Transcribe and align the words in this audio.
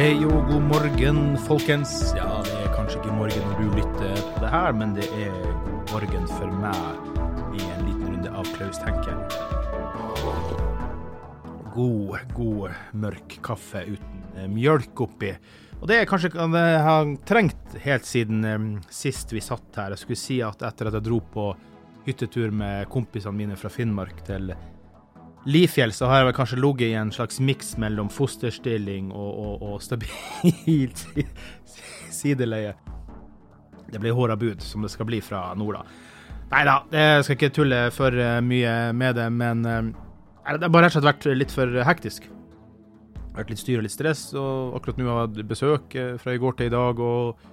Hei 0.00 0.14
og 0.24 0.46
god 0.48 0.62
morgen, 0.64 1.18
folkens. 1.44 1.90
Ja, 2.16 2.38
det 2.46 2.54
er 2.56 2.70
kanskje 2.72 3.02
ikke 3.02 3.12
morgen 3.18 3.42
når 3.50 3.58
du 3.58 3.74
lytter 3.76 4.22
på 4.32 4.40
det 4.40 4.52
her, 4.54 4.72
men 4.72 4.94
det 4.96 5.04
er 5.12 5.34
god 5.66 5.90
morgen 5.92 6.24
for 6.38 6.54
meg 6.62 7.58
i 7.58 7.66
en 7.66 7.82
liten 7.84 8.06
runde 8.06 8.32
av 8.32 8.48
Klaus 8.54 8.80
tenker. 8.80 9.18
God, 11.74 12.16
god 12.32 12.96
mørk 12.96 13.36
kaffe 13.44 13.84
uten 13.90 14.24
eh, 14.38 14.48
mjølk 14.48 15.04
oppi. 15.04 15.34
Og 15.82 15.84
det 15.92 16.00
er 16.00 16.08
kanskje 16.08 16.32
det 16.32 16.64
har 16.88 17.12
trengt 17.28 17.76
helt 17.84 18.08
siden 18.08 18.40
eh, 18.48 18.68
sist 18.88 19.36
vi 19.36 19.44
satt 19.44 19.82
her. 19.82 19.92
Jeg 19.92 20.06
skulle 20.06 20.22
si 20.22 20.40
at 20.40 20.64
etter 20.64 20.88
at 20.88 20.96
jeg 20.96 21.10
dro 21.10 21.20
på 21.20 21.50
hyttetur 22.08 22.56
med 22.56 22.88
kompisene 22.88 23.36
mine 23.36 23.60
fra 23.60 23.68
Finnmark 23.68 24.24
til 24.24 24.54
Lifjell, 25.48 25.92
så 25.96 26.06
har 26.10 26.20
jeg 26.20 26.26
vel 26.28 26.36
kanskje 26.36 26.58
ligget 26.60 26.90
i 26.90 26.96
en 27.00 27.10
slags 27.14 27.38
miks 27.40 27.76
mellom 27.80 28.10
fosterstilling 28.12 29.06
og, 29.12 29.30
og, 29.40 29.62
og 29.70 29.82
stabilt 29.82 31.00
si- 31.00 31.24
sideleie. 32.20 32.74
Det 33.90 33.98
blir 34.02 34.12
håra 34.14 34.36
bud, 34.38 34.60
som 34.62 34.84
det 34.84 34.90
skal 34.92 35.08
bli 35.08 35.20
fra 35.24 35.46
nord, 35.58 35.80
da. 35.80 35.86
Nei 36.50 36.60
da, 36.66 36.74
jeg 36.92 37.24
skal 37.24 37.36
ikke 37.38 37.52
tulle 37.56 37.78
for 37.94 38.14
eh, 38.18 38.40
mye 38.42 38.74
med 38.94 39.16
det, 39.18 39.28
men 39.32 39.64
eh, 39.66 39.80
det 40.50 40.66
har 40.66 40.72
bare 40.74 40.88
rett 40.88 40.96
og 40.96 41.00
slett 41.00 41.08
vært 41.08 41.26
litt 41.38 41.54
for 41.54 41.80
hektisk. 41.86 42.26
Vært 43.36 43.52
litt 43.54 43.62
styr 43.62 43.78
og 43.80 43.86
litt 43.86 43.94
stress, 43.94 44.26
og 44.34 44.74
akkurat 44.76 44.98
nå 44.98 45.06
har 45.08 45.20
jeg 45.22 45.28
hatt 45.30 45.50
besøk 45.54 45.94
eh, 45.98 46.12
fra 46.20 46.34
i 46.36 46.40
går 46.42 46.58
til 46.58 46.68
i 46.68 46.74
dag, 46.74 47.00
og 47.00 47.46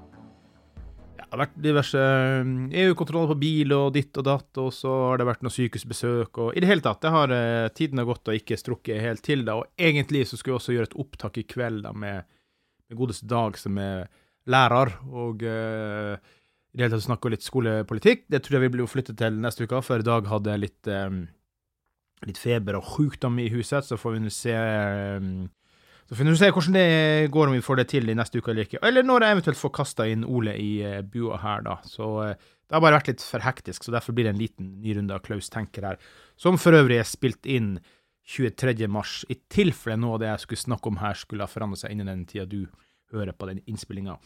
det 1.28 1.36
har 1.36 1.42
vært 1.42 1.58
diverse 1.60 2.00
eh, 2.00 2.52
EU-kontroller 2.86 3.34
på 3.34 3.40
bil 3.42 3.74
og 3.76 3.90
ditt 3.98 4.16
og 4.16 4.24
datt, 4.24 4.60
og 4.64 4.70
så 4.72 4.94
har 5.10 5.20
det 5.20 5.28
vært 5.28 5.42
noen 5.44 5.56
sykehusbesøk, 5.58 6.40
og 6.40 6.54
i 6.56 6.64
det 6.64 6.70
hele 6.70 6.86
tatt, 6.86 7.02
det 7.04 7.12
har 7.12 7.34
eh, 7.36 7.68
tiden 7.76 8.00
har 8.00 8.08
gått 8.08 8.32
og 8.32 8.38
ikke 8.40 8.60
strukket 8.60 9.04
helt 9.04 9.24
til, 9.26 9.44
da, 9.48 9.58
og 9.60 9.68
egentlig 9.76 10.24
så 10.30 10.40
skulle 10.40 10.56
jeg 10.56 10.62
også 10.62 10.78
gjøre 10.78 10.90
et 10.92 10.98
opptak 11.04 11.42
i 11.42 11.46
kveld 11.52 11.84
da, 11.84 11.92
med, 11.92 12.24
med 12.88 13.02
godeste 13.02 13.28
Dag, 13.28 13.60
som 13.60 13.76
er 13.84 14.08
lærer, 14.48 14.94
og 15.12 15.44
uh, 15.44 16.16
i 16.16 16.78
det 16.78 16.86
hele 16.86 16.94
tatt 16.96 17.04
snakke 17.04 17.32
litt 17.34 17.46
skolepolitikk. 17.46 18.28
Det 18.32 18.40
tror 18.44 18.58
jeg 18.58 18.64
vi 18.68 18.74
blir 18.78 18.88
flyttet 18.88 19.20
til 19.20 19.40
neste 19.44 19.68
uke, 19.68 19.82
for 19.84 20.04
Dag 20.06 20.30
hadde 20.32 20.56
litt, 20.62 20.88
um, 20.88 21.26
litt 22.24 22.40
feber 22.40 22.80
og 22.80 22.88
sjukdom 22.94 23.40
i 23.44 23.50
huset, 23.52 23.84
så 23.84 24.00
får 24.00 24.16
vi 24.16 24.24
nå 24.24 24.32
se 24.34 24.56
eh, 24.56 25.28
så 26.08 26.16
får 26.16 26.30
vi 26.30 26.36
se 26.40 26.52
hvordan 26.56 26.78
det 26.78 27.32
går, 27.34 27.50
om 27.50 27.58
vi 27.58 27.64
får 27.64 27.82
det 27.82 27.88
til 27.92 28.08
i 28.10 28.16
neste 28.16 28.40
uke 28.40 28.54
eller 28.54 28.68
ikke. 28.68 28.80
Eller 28.88 29.04
når 29.04 29.26
jeg 29.26 29.36
eventuelt 29.36 29.60
får 29.60 29.74
kasta 29.76 30.08
inn 30.08 30.24
Ole 30.24 30.54
i 30.56 30.70
eh, 30.88 31.02
bua 31.04 31.40
her, 31.42 31.66
da. 31.66 31.76
Så 31.84 32.08
eh, 32.24 32.38
det 32.40 32.76
har 32.76 32.84
bare 32.84 33.00
vært 33.00 33.12
litt 33.12 33.26
for 33.28 33.44
hektisk, 33.44 33.84
så 33.84 33.96
derfor 33.96 34.16
blir 34.16 34.28
det 34.28 34.36
en 34.36 34.42
liten 34.42 34.72
ny 34.84 34.96
runde 34.96 35.16
av 35.16 35.26
Klaus 35.26 35.52
tenker 35.52 35.90
her. 35.90 36.00
Som 36.40 36.60
for 36.62 36.76
øvrig 36.80 37.02
er 37.02 37.08
spilt 37.08 37.48
inn 37.48 37.76
23. 38.28 38.88
mars, 38.92 39.22
i 39.32 39.36
tilfelle 39.52 40.00
noe 40.00 40.16
av 40.16 40.24
det 40.24 40.32
jeg 40.32 40.46
skulle 40.46 40.66
snakke 40.66 40.92
om 40.92 41.00
her, 41.04 41.20
skulle 41.20 41.48
ha 41.48 41.52
forandret 41.52 41.84
seg 41.84 41.96
innen 41.96 42.12
den 42.12 42.26
tida 42.28 42.48
du 42.48 42.66
hører 43.12 43.36
på 43.36 43.48
den 43.52 43.64
innspillinga 43.68 44.18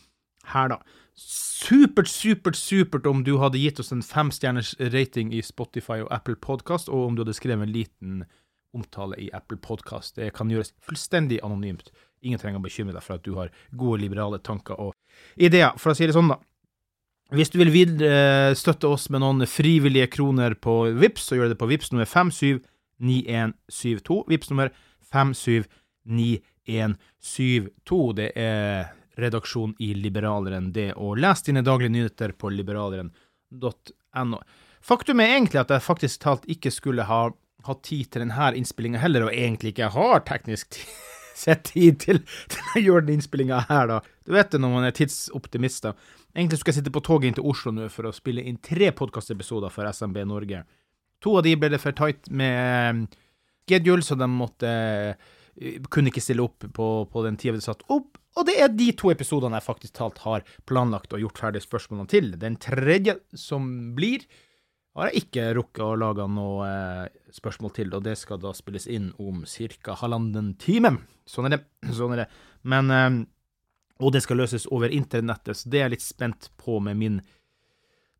her, 0.50 0.72
da. 0.74 0.78
Supert, 1.18 2.10
supert, 2.10 2.58
supert 2.58 3.06
om 3.10 3.24
du 3.26 3.36
hadde 3.42 3.62
gitt 3.62 3.80
oss 3.82 3.92
en 3.94 4.04
femstjerners 4.06 4.74
rating 4.94 5.34
i 5.36 5.42
Spotify 5.46 6.02
og 6.02 6.12
Apple 6.14 6.38
Podcast, 6.42 6.90
og 6.90 7.10
om 7.10 7.18
du 7.18 7.24
hadde 7.26 7.38
skrevet 7.38 7.68
en 7.68 7.74
liten 7.74 8.24
omtale 8.76 9.16
i 9.20 9.30
Apple 9.34 9.58
Podcast. 9.58 10.16
Det 10.16 10.34
kan 10.36 10.50
gjøres 10.52 10.74
fullstendig 10.84 11.40
anonymt. 11.44 11.92
Ingen 12.22 12.40
trenger 12.40 12.60
å 12.62 12.64
bekymre 12.66 12.94
deg 12.96 13.04
for 13.06 13.14
at 13.18 13.26
du 13.26 13.36
har 13.40 13.50
gode 13.78 14.02
liberale 14.04 14.40
tanker 14.44 14.76
og 14.80 14.94
ideer, 15.36 15.72
for 15.82 15.92
å 15.92 15.96
si 15.98 16.06
det 16.08 16.14
sånn, 16.16 16.32
da. 16.32 16.38
Hvis 17.32 17.52
du 17.54 17.58
vil 17.62 17.72
videre 17.72 18.56
støtte 18.60 18.88
oss 18.92 19.06
med 19.12 19.22
noen 19.24 19.48
frivillige 19.48 20.08
kroner 20.12 20.52
på 20.60 20.74
VIPS, 21.00 21.24
så 21.30 21.36
gjør 21.40 21.50
det 21.54 21.62
på 21.62 21.70
VIPS 21.70 21.90
nummer 21.96 22.08
579172. 22.12 24.18
VIPS 24.28 24.50
nummer 24.52 24.68
579172. 25.14 28.02
Det 28.20 28.30
er 28.36 28.92
redaksjon 29.22 29.74
i 29.80 29.94
Liberaleren, 29.96 30.76
det. 30.76 30.92
Og 31.00 31.18
les 31.24 31.40
dine 31.48 31.64
daglige 31.64 31.96
nyheter 31.96 32.36
på 32.36 32.52
liberaleren.no. 32.52 34.38
Faktum 34.82 35.22
er 35.22 35.38
egentlig 35.38 35.62
at 35.62 35.70
jeg 35.72 35.88
faktisk 35.88 36.22
talt 36.26 36.44
ikke 36.52 36.72
skulle 36.74 37.04
ha 37.08 37.30
hatt 37.68 37.84
tid 37.88 38.10
til 38.12 38.26
denne 38.26 38.52
innspillinga 38.60 39.02
heller, 39.02 39.28
og 39.28 39.36
egentlig 39.36 39.74
ikke 39.74 39.92
har 39.96 40.24
teknisk 40.28 40.80
sett 41.44 41.66
tid 41.72 42.00
til, 42.04 42.22
til 42.52 42.74
å 42.76 42.84
gjøre 42.86 43.08
den 43.08 43.20
innspillinga 43.20 43.66
her, 43.70 43.88
da. 43.92 44.02
Du 44.26 44.36
vet 44.36 44.52
det 44.54 44.62
når 44.62 44.76
man 44.76 44.88
er 44.88 44.96
tidsoptimist, 44.98 45.88
da. 45.88 45.96
Egentlig 46.36 46.62
skulle 46.62 46.76
jeg 46.76 46.82
sitte 46.82 46.96
på 46.96 47.04
toget 47.04 47.32
inn 47.32 47.40
til 47.40 47.50
Oslo 47.52 47.74
nå 47.76 47.90
for 47.92 48.08
å 48.08 48.16
spille 48.16 48.44
inn 48.48 48.62
tre 48.64 48.94
podkastepisoder 48.96 49.74
for 49.74 49.90
SMB 49.90 50.24
Norge. 50.30 50.64
To 51.22 51.36
av 51.38 51.46
de 51.46 51.58
ble 51.60 51.70
det 51.74 51.82
for 51.82 51.96
tight 51.98 52.30
med 52.32 53.06
schedule, 53.68 54.06
så 54.06 54.16
de 54.18 54.28
måtte 54.32 54.72
kunne 55.92 56.12
ikke 56.12 56.24
stille 56.24 56.44
opp 56.46 56.64
på, 56.74 56.88
på 57.12 57.24
den 57.26 57.38
tida 57.40 57.58
vi 57.58 57.66
satt 57.66 57.84
opp. 57.92 58.16
Og 58.40 58.48
det 58.48 58.56
er 58.64 58.72
de 58.72 58.88
to 58.96 59.12
episodene 59.12 59.60
jeg 59.60 59.68
faktisk 59.68 59.98
talt 59.98 60.22
har 60.24 60.46
planlagt 60.70 61.12
og 61.14 61.20
gjort 61.20 61.42
ferdig 61.44 61.64
spørsmålene 61.66 62.12
til. 62.12 62.32
Den 62.40 62.56
tredje 62.64 63.18
som 63.38 63.68
blir, 63.98 64.24
har 64.96 65.10
jeg 65.10 65.24
ikke 65.24 65.44
rukket 65.56 65.84
å 65.86 65.98
lage 66.00 66.26
noe 66.28 66.68
eh, 66.68 67.20
spørsmål 67.32 67.74
til, 67.78 67.94
og 67.96 68.04
det 68.04 68.18
skal 68.20 68.42
da 68.44 68.52
spilles 68.56 68.90
inn 68.92 69.12
om 69.24 69.46
ca. 69.48 69.96
halvannen 70.02 70.54
time. 70.60 70.98
Sånn 71.26 71.48
er 71.48 71.56
det. 71.56 71.62
Sånn 71.98 72.16
er 72.18 72.26
det. 72.26 72.32
Men 72.68 72.92
eh, 72.92 73.12
Og 74.02 74.12
det 74.16 74.24
skal 74.26 74.42
løses 74.42 74.66
over 74.74 74.90
internettet, 74.90 75.58
så 75.58 75.70
det 75.70 75.78
er 75.80 75.86
jeg 75.86 75.96
litt 75.96 76.04
spent 76.04 76.50
på 76.58 76.80
med 76.82 76.98
min 76.98 77.22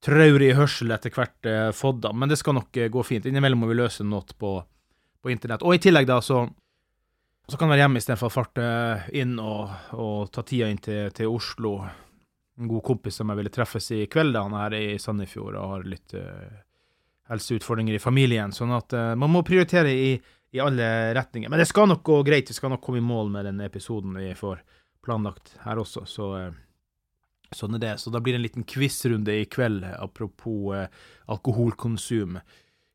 traurige 0.02 0.54
hørsel 0.58 0.94
etter 0.94 1.14
hvert 1.14 1.50
eh, 1.50 1.72
fått 1.74 2.04
da. 2.06 2.14
Men 2.14 2.30
det 2.30 2.38
skal 2.38 2.56
nok 2.58 2.78
eh, 2.78 2.90
gå 2.94 3.04
fint. 3.04 3.26
Innimellom 3.26 3.64
må 3.66 3.72
vi 3.72 3.80
løse 3.80 4.06
noe 4.06 4.38
på, 4.38 4.56
på 5.22 5.34
internett. 5.34 5.66
Og 5.66 5.76
i 5.76 5.82
tillegg, 5.82 6.08
da, 6.10 6.22
så 6.22 6.46
så 7.52 7.58
kan 7.58 7.68
jeg 7.68 7.74
være 7.74 7.84
hjemme 7.84 8.00
istedenfor 8.00 8.30
å 8.30 8.32
farte 8.32 8.66
inn 9.18 9.34
og, 9.42 9.72
og 10.00 10.30
ta 10.32 10.44
tida 10.48 10.70
inn 10.72 10.80
til, 10.80 11.10
til 11.12 11.28
Oslo 11.34 11.74
en 12.62 12.68
god 12.68 12.84
kompis 12.84 13.18
som 13.20 13.32
jeg 13.32 13.40
ville 13.40 13.54
treffes 13.54 13.92
i 13.92 14.06
kveld. 14.12 14.36
da, 14.36 14.44
Han 14.46 14.58
er 14.60 14.76
i 14.78 15.00
Sandefjord 15.00 15.58
og 15.58 15.74
har 15.76 15.88
litt 15.90 16.14
uh, 16.18 16.62
helseutfordringer 17.32 17.98
i 17.98 18.02
familien. 18.04 18.54
Sånn 18.56 18.74
at 18.76 18.94
uh, 18.94 19.14
man 19.20 19.34
må 19.34 19.44
prioritere 19.48 19.92
i, 19.92 20.12
i, 20.52 20.62
alle 20.62 21.14
retninger. 21.18 21.50
Men 21.50 21.62
det 21.62 21.70
skal 21.70 21.90
nok 21.92 22.04
gå 22.08 22.20
greit. 22.28 22.52
Vi 22.52 22.58
skal 22.58 22.74
nok 22.74 22.84
komme 22.86 23.02
i 23.02 23.06
mål 23.06 23.34
med 23.34 23.50
den 23.50 23.64
episoden 23.66 24.18
vi 24.20 24.34
får 24.38 24.62
planlagt 25.02 25.56
her 25.66 25.82
også. 25.82 26.06
Så 26.06 26.30
uh, 26.38 26.52
sånn 27.56 27.80
er 27.80 27.86
det. 27.88 27.96
Så 28.04 28.14
da 28.14 28.22
blir 28.22 28.38
det 28.38 28.44
en 28.44 28.48
liten 28.48 28.68
quizrunde 28.68 29.42
i 29.42 29.50
kveld, 29.50 29.88
apropos 29.98 30.88
alkoholkonsum. 31.32 32.38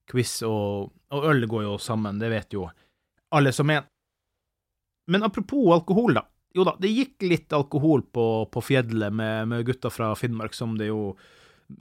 Quiz 0.07 0.39
og, 0.47 0.93
og, 1.11 1.25
øl 1.27 1.49
går 1.51 1.67
jo 1.67 1.79
sammen, 1.83 2.21
det 2.23 2.31
vet 2.31 2.55
jo 2.55 2.69
alle 3.35 3.51
som 3.53 3.71
er. 3.75 3.83
Men 5.11 5.27
apropos 5.27 5.73
alkohol, 5.75 6.15
da. 6.15 6.23
Jo 6.57 6.65
da, 6.65 6.77
det 6.81 6.93
gikk 6.93 7.27
litt 7.29 7.53
alkohol 7.53 8.07
på, 8.17 8.27
på 8.53 8.63
fjellet 8.65 9.13
med, 9.13 9.51
med 9.51 9.67
gutta 9.69 9.93
fra 9.93 10.15
Finnmark, 10.17 10.57
som 10.57 10.79
det 10.81 10.89
jo 10.89 11.11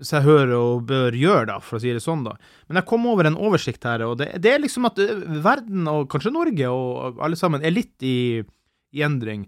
så 0.02 0.18
jeg 0.18 0.26
hører 0.26 0.54
og 0.58 0.88
bør 0.90 1.14
gjøre, 1.14 1.46
da, 1.52 1.60
for 1.62 1.78
å 1.78 1.82
si 1.84 1.92
det 1.94 2.02
sånn, 2.02 2.24
da. 2.26 2.34
Men 2.66 2.80
jeg 2.80 2.90
kom 2.90 3.06
over 3.10 3.30
en 3.30 3.38
oversikt 3.38 3.86
her, 3.86 4.02
og 4.08 4.18
det, 4.22 4.32
det 4.42 4.56
er 4.56 4.64
liksom 4.64 4.88
at 4.90 4.98
eh, 5.02 5.14
verden, 5.46 5.86
og 5.92 6.08
kanskje 6.12 6.34
Norge 6.34 6.72
og 6.74 7.22
alle 7.24 7.38
sammen, 7.40 7.62
er 7.62 7.76
litt 7.76 8.06
i, 8.06 8.42
i 8.96 9.06
endring. 9.06 9.46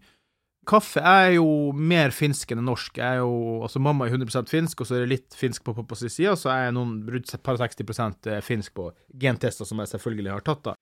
Kaffe 0.67 1.01
er 1.01 1.37
jo 1.37 1.71
mer 1.73 2.11
finsk 2.13 2.51
enn 2.53 2.65
norsk. 2.67 2.99
Jeg 2.99 3.17
er 3.17 3.21
jo, 3.23 3.63
altså 3.65 3.81
Mamma 3.81 4.05
er 4.05 4.17
100% 4.17 4.51
finsk, 4.51 4.83
og 4.83 4.89
så 4.89 4.97
er 4.97 5.05
det 5.05 5.13
litt 5.15 5.37
finsk 5.37 5.65
på 5.65 5.75
pappas 5.77 6.05
side, 6.05 6.33
og 6.33 6.41
så 6.41 6.51
er 6.53 6.67
jeg 6.67 6.77
noen 6.77 6.99
par 7.41 7.57
60 7.57 7.87
eh, 8.35 8.43
finsk 8.45 8.75
på 8.77 8.91
gentester, 9.17 9.67
som 9.67 9.81
jeg 9.81 9.95
selvfølgelig 9.95 10.35
har 10.35 10.45
tatt. 10.45 10.67
da. 10.69 10.77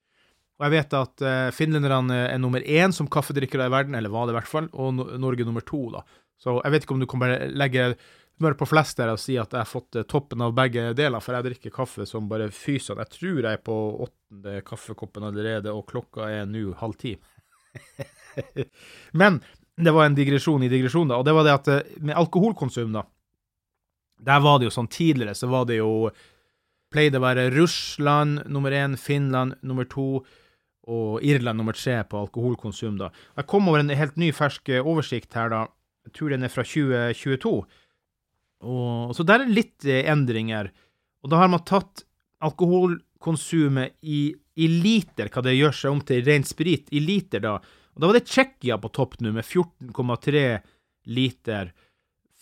Og 0.56 0.68
jeg 0.68 0.74
vet 0.78 0.94
at 0.96 1.24
uh, 1.25 1.54
finlenderne 1.56 2.19
er 2.30 2.38
nummer 2.40 2.63
én 2.63 2.94
som 2.96 3.10
kaffedrikkere 3.12 3.68
i 3.68 3.74
verden, 3.74 3.98
eller 3.98 4.13
var 4.13 4.28
det 4.28 4.36
i 4.36 4.38
hvert 4.38 4.52
fall, 4.52 4.69
og 4.72 5.02
Norge 5.19 5.48
nummer 5.48 5.66
to, 5.66 5.81
da. 5.92 6.06
Så 6.40 6.60
jeg 6.62 6.72
vet 6.72 6.86
ikke 6.86 6.96
om 6.96 7.02
du 7.04 7.07
kan 7.10 7.22
bare 7.24 7.50
legge 7.52 7.90
smør 8.36 8.57
på 8.60 8.68
flest 8.68 9.00
der 9.00 9.13
og 9.13 9.19
si 9.22 9.38
at 9.40 9.54
jeg 9.54 9.62
har 9.62 9.69
fått 9.69 9.96
eh, 9.96 10.07
toppen 10.12 10.44
av 10.44 10.56
begge 10.56 10.90
deler, 10.98 11.24
for 11.24 11.38
jeg 11.38 11.48
drikker 11.48 11.75
kaffe 11.75 12.07
som 12.07 12.30
bare 12.31 12.50
fyser. 12.54 13.00
Jeg 13.00 13.13
tror 13.13 13.40
jeg 13.40 13.52
er 13.52 13.63
på 13.63 13.75
åttende 14.06 14.60
kaffekoppen 14.68 15.28
allerede, 15.30 15.72
og 15.72 15.88
klokka 15.92 16.28
er 16.31 16.50
nå 16.50 16.74
halv 16.81 16.98
ti. 17.00 17.16
Men 19.22 19.42
det 19.75 19.92
var 19.96 20.08
en 20.08 20.16
digresjon 20.16 20.63
i 20.63 20.72
digresjon, 20.72 21.12
da, 21.12 21.19
og 21.19 21.28
det 21.28 21.36
var 21.36 21.48
det 21.48 21.56
at 21.56 21.72
eh, 21.72 22.00
med 22.04 22.18
alkoholkonsum, 22.19 22.96
da 22.96 23.06
Der 24.25 24.40
var 24.40 24.60
det 24.60 24.69
jo 24.69 24.72
sånn 24.72 24.88
tidligere, 24.88 25.36
så 25.36 25.48
var 25.51 25.68
det 25.68 25.81
jo 25.81 26.10
Pleide 26.94 27.19
å 27.19 27.24
være 27.25 27.50
Russland 27.51 28.46
nummer 28.48 28.72
én, 28.72 28.96
Finland 28.96 29.58
nummer 29.62 29.84
to 29.84 30.24
og 30.86 31.24
Irland 31.26 31.58
nummer 31.58 31.78
tre 31.78 32.02
på 32.06 32.20
alkoholkonsum, 32.26 33.00
da. 33.00 33.10
Jeg 33.38 33.50
kom 33.50 33.68
over 33.72 33.82
en 33.82 33.90
helt 33.90 34.20
ny, 34.22 34.30
fersk 34.36 34.70
oversikt 34.82 35.34
her, 35.38 35.50
da. 35.54 35.66
Jeg 36.06 36.14
tror 36.18 36.36
den 36.36 36.46
er 36.46 36.54
fra 36.54 36.66
2022 36.68 37.56
og, 38.66 39.14
så 39.16 39.26
der 39.28 39.44
er 39.44 39.52
litt 39.52 39.86
eh, 39.88 40.06
endringer. 40.12 40.72
Og 41.26 41.32
da 41.32 41.42
har 41.42 41.52
man 41.52 41.66
tatt 41.68 42.06
alkoholkonsumet 42.46 43.98
i, 44.06 44.28
i, 44.34 44.70
liter, 44.70 45.30
hva 45.34 45.44
det 45.46 45.58
gjør 45.58 45.76
seg 45.76 45.96
om 45.96 46.04
til 46.06 46.24
ren 46.26 46.46
sprit, 46.48 46.90
i 46.94 47.02
liter, 47.04 47.44
da. 47.44 47.58
Og 47.96 48.02
da 48.02 48.10
var 48.10 48.18
det 48.18 48.28
Tsjekkia 48.28 48.78
på 48.82 48.92
topp 48.96 49.20
nå, 49.24 49.34
med 49.36 49.46
14,3 49.46 50.46
liter. 51.16 51.72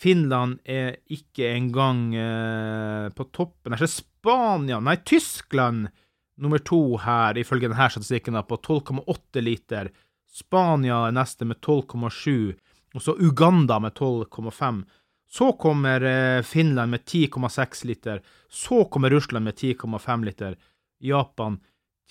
Finland 0.00 0.58
er 0.66 0.96
ikke 1.14 1.52
engang 1.54 2.08
eh, 2.18 3.10
på 3.14 3.28
toppen. 3.30 3.74
Er 3.74 3.78
ikke 3.78 3.94
Spania 3.94 4.80
Nei, 4.82 4.96
Tyskland 5.06 5.92
nummer 6.40 6.58
to 6.58 6.96
her, 7.02 7.38
ifølge 7.38 7.68
denne 7.68 7.90
statistikken, 7.90 8.38
på 8.48 8.56
12,8 8.56 9.42
liter. 9.44 9.90
Spania 10.34 11.04
er 11.06 11.14
neste 11.14 11.46
med 11.46 11.60
12,7, 11.62 12.54
og 12.94 13.02
så 13.02 13.14
Uganda 13.18 13.78
med 13.78 13.94
12,5. 13.94 14.84
Så 15.30 15.52
kommer 15.58 16.02
eh, 16.02 16.42
Finland 16.42 16.90
med 16.90 17.04
10,6 17.04 17.86
liter. 17.86 18.20
Så 18.48 18.84
kommer 18.84 19.10
Russland 19.10 19.44
med 19.44 19.54
10,5 19.54 20.24
liter. 20.24 20.56
Japan 21.00 21.58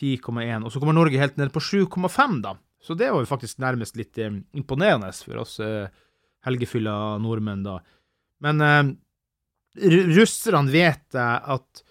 10,1. 0.01 0.63
Og 0.63 0.71
så 0.71 0.79
kommer 0.79 0.93
Norge 0.97 1.19
helt 1.19 1.37
ned 1.37 1.53
på 1.53 1.59
7,5, 1.59 2.41
da. 2.43 2.57
Så 2.83 2.97
det 2.99 3.11
var 3.11 3.23
jo 3.23 3.29
faktisk 3.29 3.61
nærmest 3.63 3.95
litt 3.95 4.17
eh, 4.19 4.41
imponerende 4.53 5.11
for 5.23 5.43
oss 5.45 5.59
eh, 5.63 5.87
helgefylla 6.43 7.17
nordmenn, 7.23 7.63
da. 7.63 7.77
Men 8.43 8.61
eh, 8.61 8.83
russerne 10.17 10.71
vet 10.73 11.15
at 11.15 11.83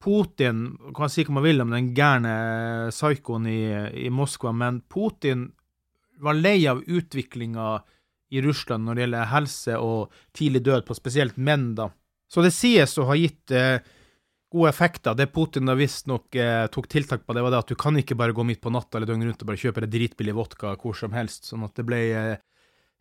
Putin 0.00 0.64
Kan 0.96 1.10
si 1.12 1.26
hva 1.26 1.36
man 1.36 1.44
vil 1.44 1.60
om 1.60 1.72
den 1.74 1.90
gærne 1.96 2.34
psykoen 2.88 3.46
i, 3.50 3.62
i 4.06 4.10
Moskva, 4.12 4.52
men 4.56 4.80
Putin 4.88 5.50
var 6.20 6.36
lei 6.36 6.66
av 6.68 6.82
utviklinga 6.84 7.68
i 8.30 8.42
Russland 8.44 8.86
når 8.86 8.96
det 8.96 9.04
gjelder 9.04 9.30
helse 9.32 9.78
og 9.80 10.20
tidlig 10.36 10.62
død 10.66 10.84
på 10.88 10.96
spesielt 10.96 11.38
menn, 11.40 11.72
da. 11.74 11.88
Så 12.30 12.44
det 12.44 12.52
sies 12.54 12.94
å 13.00 13.08
ha 13.08 13.16
gitt 13.18 13.50
eh, 13.56 13.80
gode 14.52 14.70
effekter. 14.70 15.16
Det 15.18 15.30
Putin 15.34 15.66
da 15.66 15.74
visstnok 15.78 16.36
eh, 16.38 16.66
tok 16.70 16.86
tiltak 16.90 17.24
på, 17.26 17.34
det 17.34 17.42
var 17.42 17.54
det 17.54 17.62
at 17.64 17.72
du 17.72 17.78
kan 17.78 17.98
ikke 17.98 18.18
bare 18.18 18.36
gå 18.36 18.44
midt 18.46 18.62
på 18.62 18.70
natta 18.70 18.98
eller 18.98 19.10
døgnet 19.10 19.30
rundt 19.30 19.42
og 19.42 19.50
bare 19.50 19.62
kjøpe 19.64 19.88
dritbillig 19.90 20.36
vodka 20.36 20.76
hvor 20.78 20.96
som 20.98 21.16
helst, 21.16 21.48
sånn 21.50 21.66
at 21.66 21.74
det 21.78 21.86
ble 21.88 22.00
eh, 22.14 22.36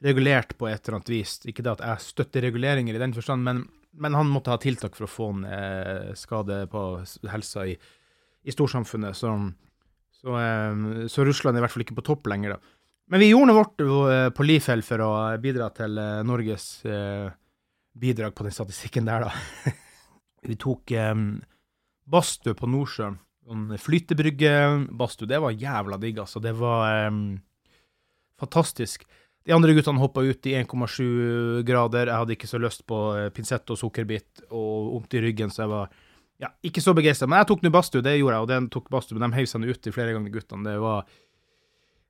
regulert 0.06 0.56
på 0.58 0.70
et 0.70 0.82
eller 0.82 1.00
annet 1.00 1.14
vis. 1.14 1.38
Ikke 1.50 1.66
det 1.66 1.76
at 1.78 1.86
jeg 1.86 2.08
støtter 2.08 2.48
reguleringer 2.48 2.98
i 2.98 3.02
den 3.02 3.14
forstand, 3.14 3.46
men, 3.46 3.68
men 4.00 4.16
han 4.16 4.30
måtte 4.32 4.54
ha 4.54 4.60
tiltak 4.62 4.96
for 4.98 5.06
å 5.06 5.12
få 5.12 5.30
en 5.34 5.46
eh, 5.46 6.12
skade 6.18 6.64
på 6.72 6.84
helsa 7.32 7.66
i, 7.68 7.76
i 8.48 8.56
storsamfunnet. 8.56 9.18
Så, 9.18 9.34
så, 10.22 10.36
eh, 10.40 11.06
så 11.12 11.26
Russland 11.28 11.58
er 11.58 11.62
i 11.62 11.66
hvert 11.68 11.76
fall 11.76 11.86
ikke 11.86 12.00
på 12.00 12.08
topp 12.14 12.32
lenger, 12.32 12.56
da. 12.56 12.76
Men 13.10 13.24
vi 13.24 13.32
gjorde 13.32 13.58
vårt 13.58 13.82
eh, 13.84 14.30
på 14.36 14.46
Lifel 14.46 14.84
for 14.86 15.04
å 15.04 15.12
bidra 15.42 15.72
til 15.76 15.98
Norges 16.30 16.72
bidrag 18.00 18.36
på 18.38 18.46
den 18.46 18.56
statistikken 18.56 19.10
der, 19.10 19.28
da. 19.28 19.74
vi 20.48 20.56
tok 20.60 20.94
um, 21.12 21.42
badstue 22.10 22.56
på 22.58 22.70
Nordsjøen. 22.70 23.20
Sånn 23.50 23.66
flytebryggebadstue. 23.82 25.28
Det 25.30 25.40
var 25.42 25.58
jævla 25.58 25.98
digg, 26.02 26.22
altså. 26.22 26.42
Det 26.44 26.54
var 26.58 27.10
um, 27.10 27.40
fantastisk. 28.40 29.08
De 29.50 29.56
andre 29.56 29.74
guttene 29.74 29.98
hoppa 29.98 30.22
ut 30.22 30.46
i 30.46 30.52
1,7 30.60 31.64
grader. 31.66 32.12
Jeg 32.12 32.22
hadde 32.22 32.36
ikke 32.36 32.50
så 32.52 32.60
lyst 32.62 32.84
på 32.86 33.00
pinsett 33.34 33.72
og 33.74 33.80
sukkerbit 33.82 34.44
og 34.52 34.92
vondt 34.94 35.16
i 35.18 35.24
ryggen, 35.24 35.50
så 35.50 35.64
jeg 35.64 35.72
var 35.72 35.96
ja, 36.40 36.52
ikke 36.70 36.84
så 36.86 36.94
begeistra. 36.94 37.26
Men 37.26 37.42
jeg 37.42 37.50
tok 37.50 37.64
nå 37.66 37.72
badstue, 37.74 38.04
det 38.06 38.14
gjorde 38.20 38.36
jeg, 38.38 38.46
og 38.46 38.52
den 38.52 38.68
tok 38.70 38.92
badstue. 38.94 39.18
Men 39.18 39.26
de 39.26 39.40
heiv 39.40 39.50
seg 39.50 39.66
uti 39.66 39.94
flere 39.96 40.14
ganger, 40.14 40.36
guttene. 40.36 40.68
Det 40.70 40.76
var 40.84 41.10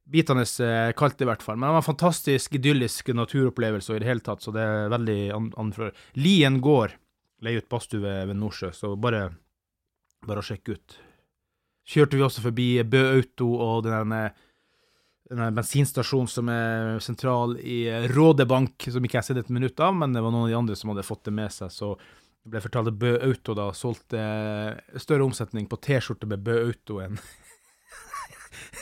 bitende 0.10 0.44
eh, 0.66 0.92
kaldt, 1.00 1.24
i 1.24 1.30
hvert 1.30 1.46
fall. 1.46 1.56
Men 1.56 1.70
det 1.70 1.78
var 1.78 1.84
en 1.86 1.88
fantastisk 1.88 2.58
idyllisk 2.60 3.14
naturopplevelse 3.16 3.96
i 3.96 4.04
det 4.04 4.10
hele 4.10 4.26
tatt, 4.26 4.44
så 4.44 4.54
det 4.56 4.66
er 4.66 4.92
veldig 4.94 5.20
anfører. 5.64 5.96
Lien 6.20 6.60
gård 6.66 6.98
leier 7.46 7.64
ut 7.64 7.72
badstue 7.72 8.04
ved, 8.04 8.36
Nordsjø, 8.38 8.74
så 8.76 8.94
bare, 9.00 9.30
bare 10.28 10.44
å 10.44 10.46
sjekke 10.46 10.76
ut. 10.76 11.00
Kjørte 11.90 12.20
vi 12.20 12.26
også 12.26 12.44
forbi 12.44 12.68
Bø 12.86 13.06
Auto 13.16 13.54
og 13.64 13.88
denne, 13.88 14.28
denne 15.30 15.50
bensinstasjonen 15.54 16.30
som 16.32 16.50
er 16.50 16.98
sentral 17.06 17.54
i 17.62 17.84
Rådebank, 18.10 18.88
som 18.90 19.04
ikke 19.06 19.20
jeg 19.20 19.22
har 19.22 19.28
sett 19.28 19.42
et 19.44 19.52
minutt 19.54 19.80
av, 19.84 19.94
men 19.96 20.16
det 20.16 20.24
var 20.26 20.34
noen 20.34 20.48
av 20.48 20.54
de 20.54 20.58
andre 20.58 20.78
som 20.80 20.90
hadde 20.94 21.06
fått 21.06 21.28
det 21.30 21.36
med 21.38 21.54
seg. 21.54 21.72
så 21.74 21.94
det 22.40 22.54
ble 22.56 22.62
fortalt 22.64 22.90
at 22.90 22.98
Bø 22.98 23.12
Auto 23.28 23.54
da 23.58 23.68
solgte 23.76 24.22
større 24.98 25.28
omsetning 25.28 25.68
på 25.70 25.78
T-skjorte 25.84 26.30
med 26.30 26.42
Bø 26.46 26.56
Auto 26.70 27.02
enn 27.04 27.20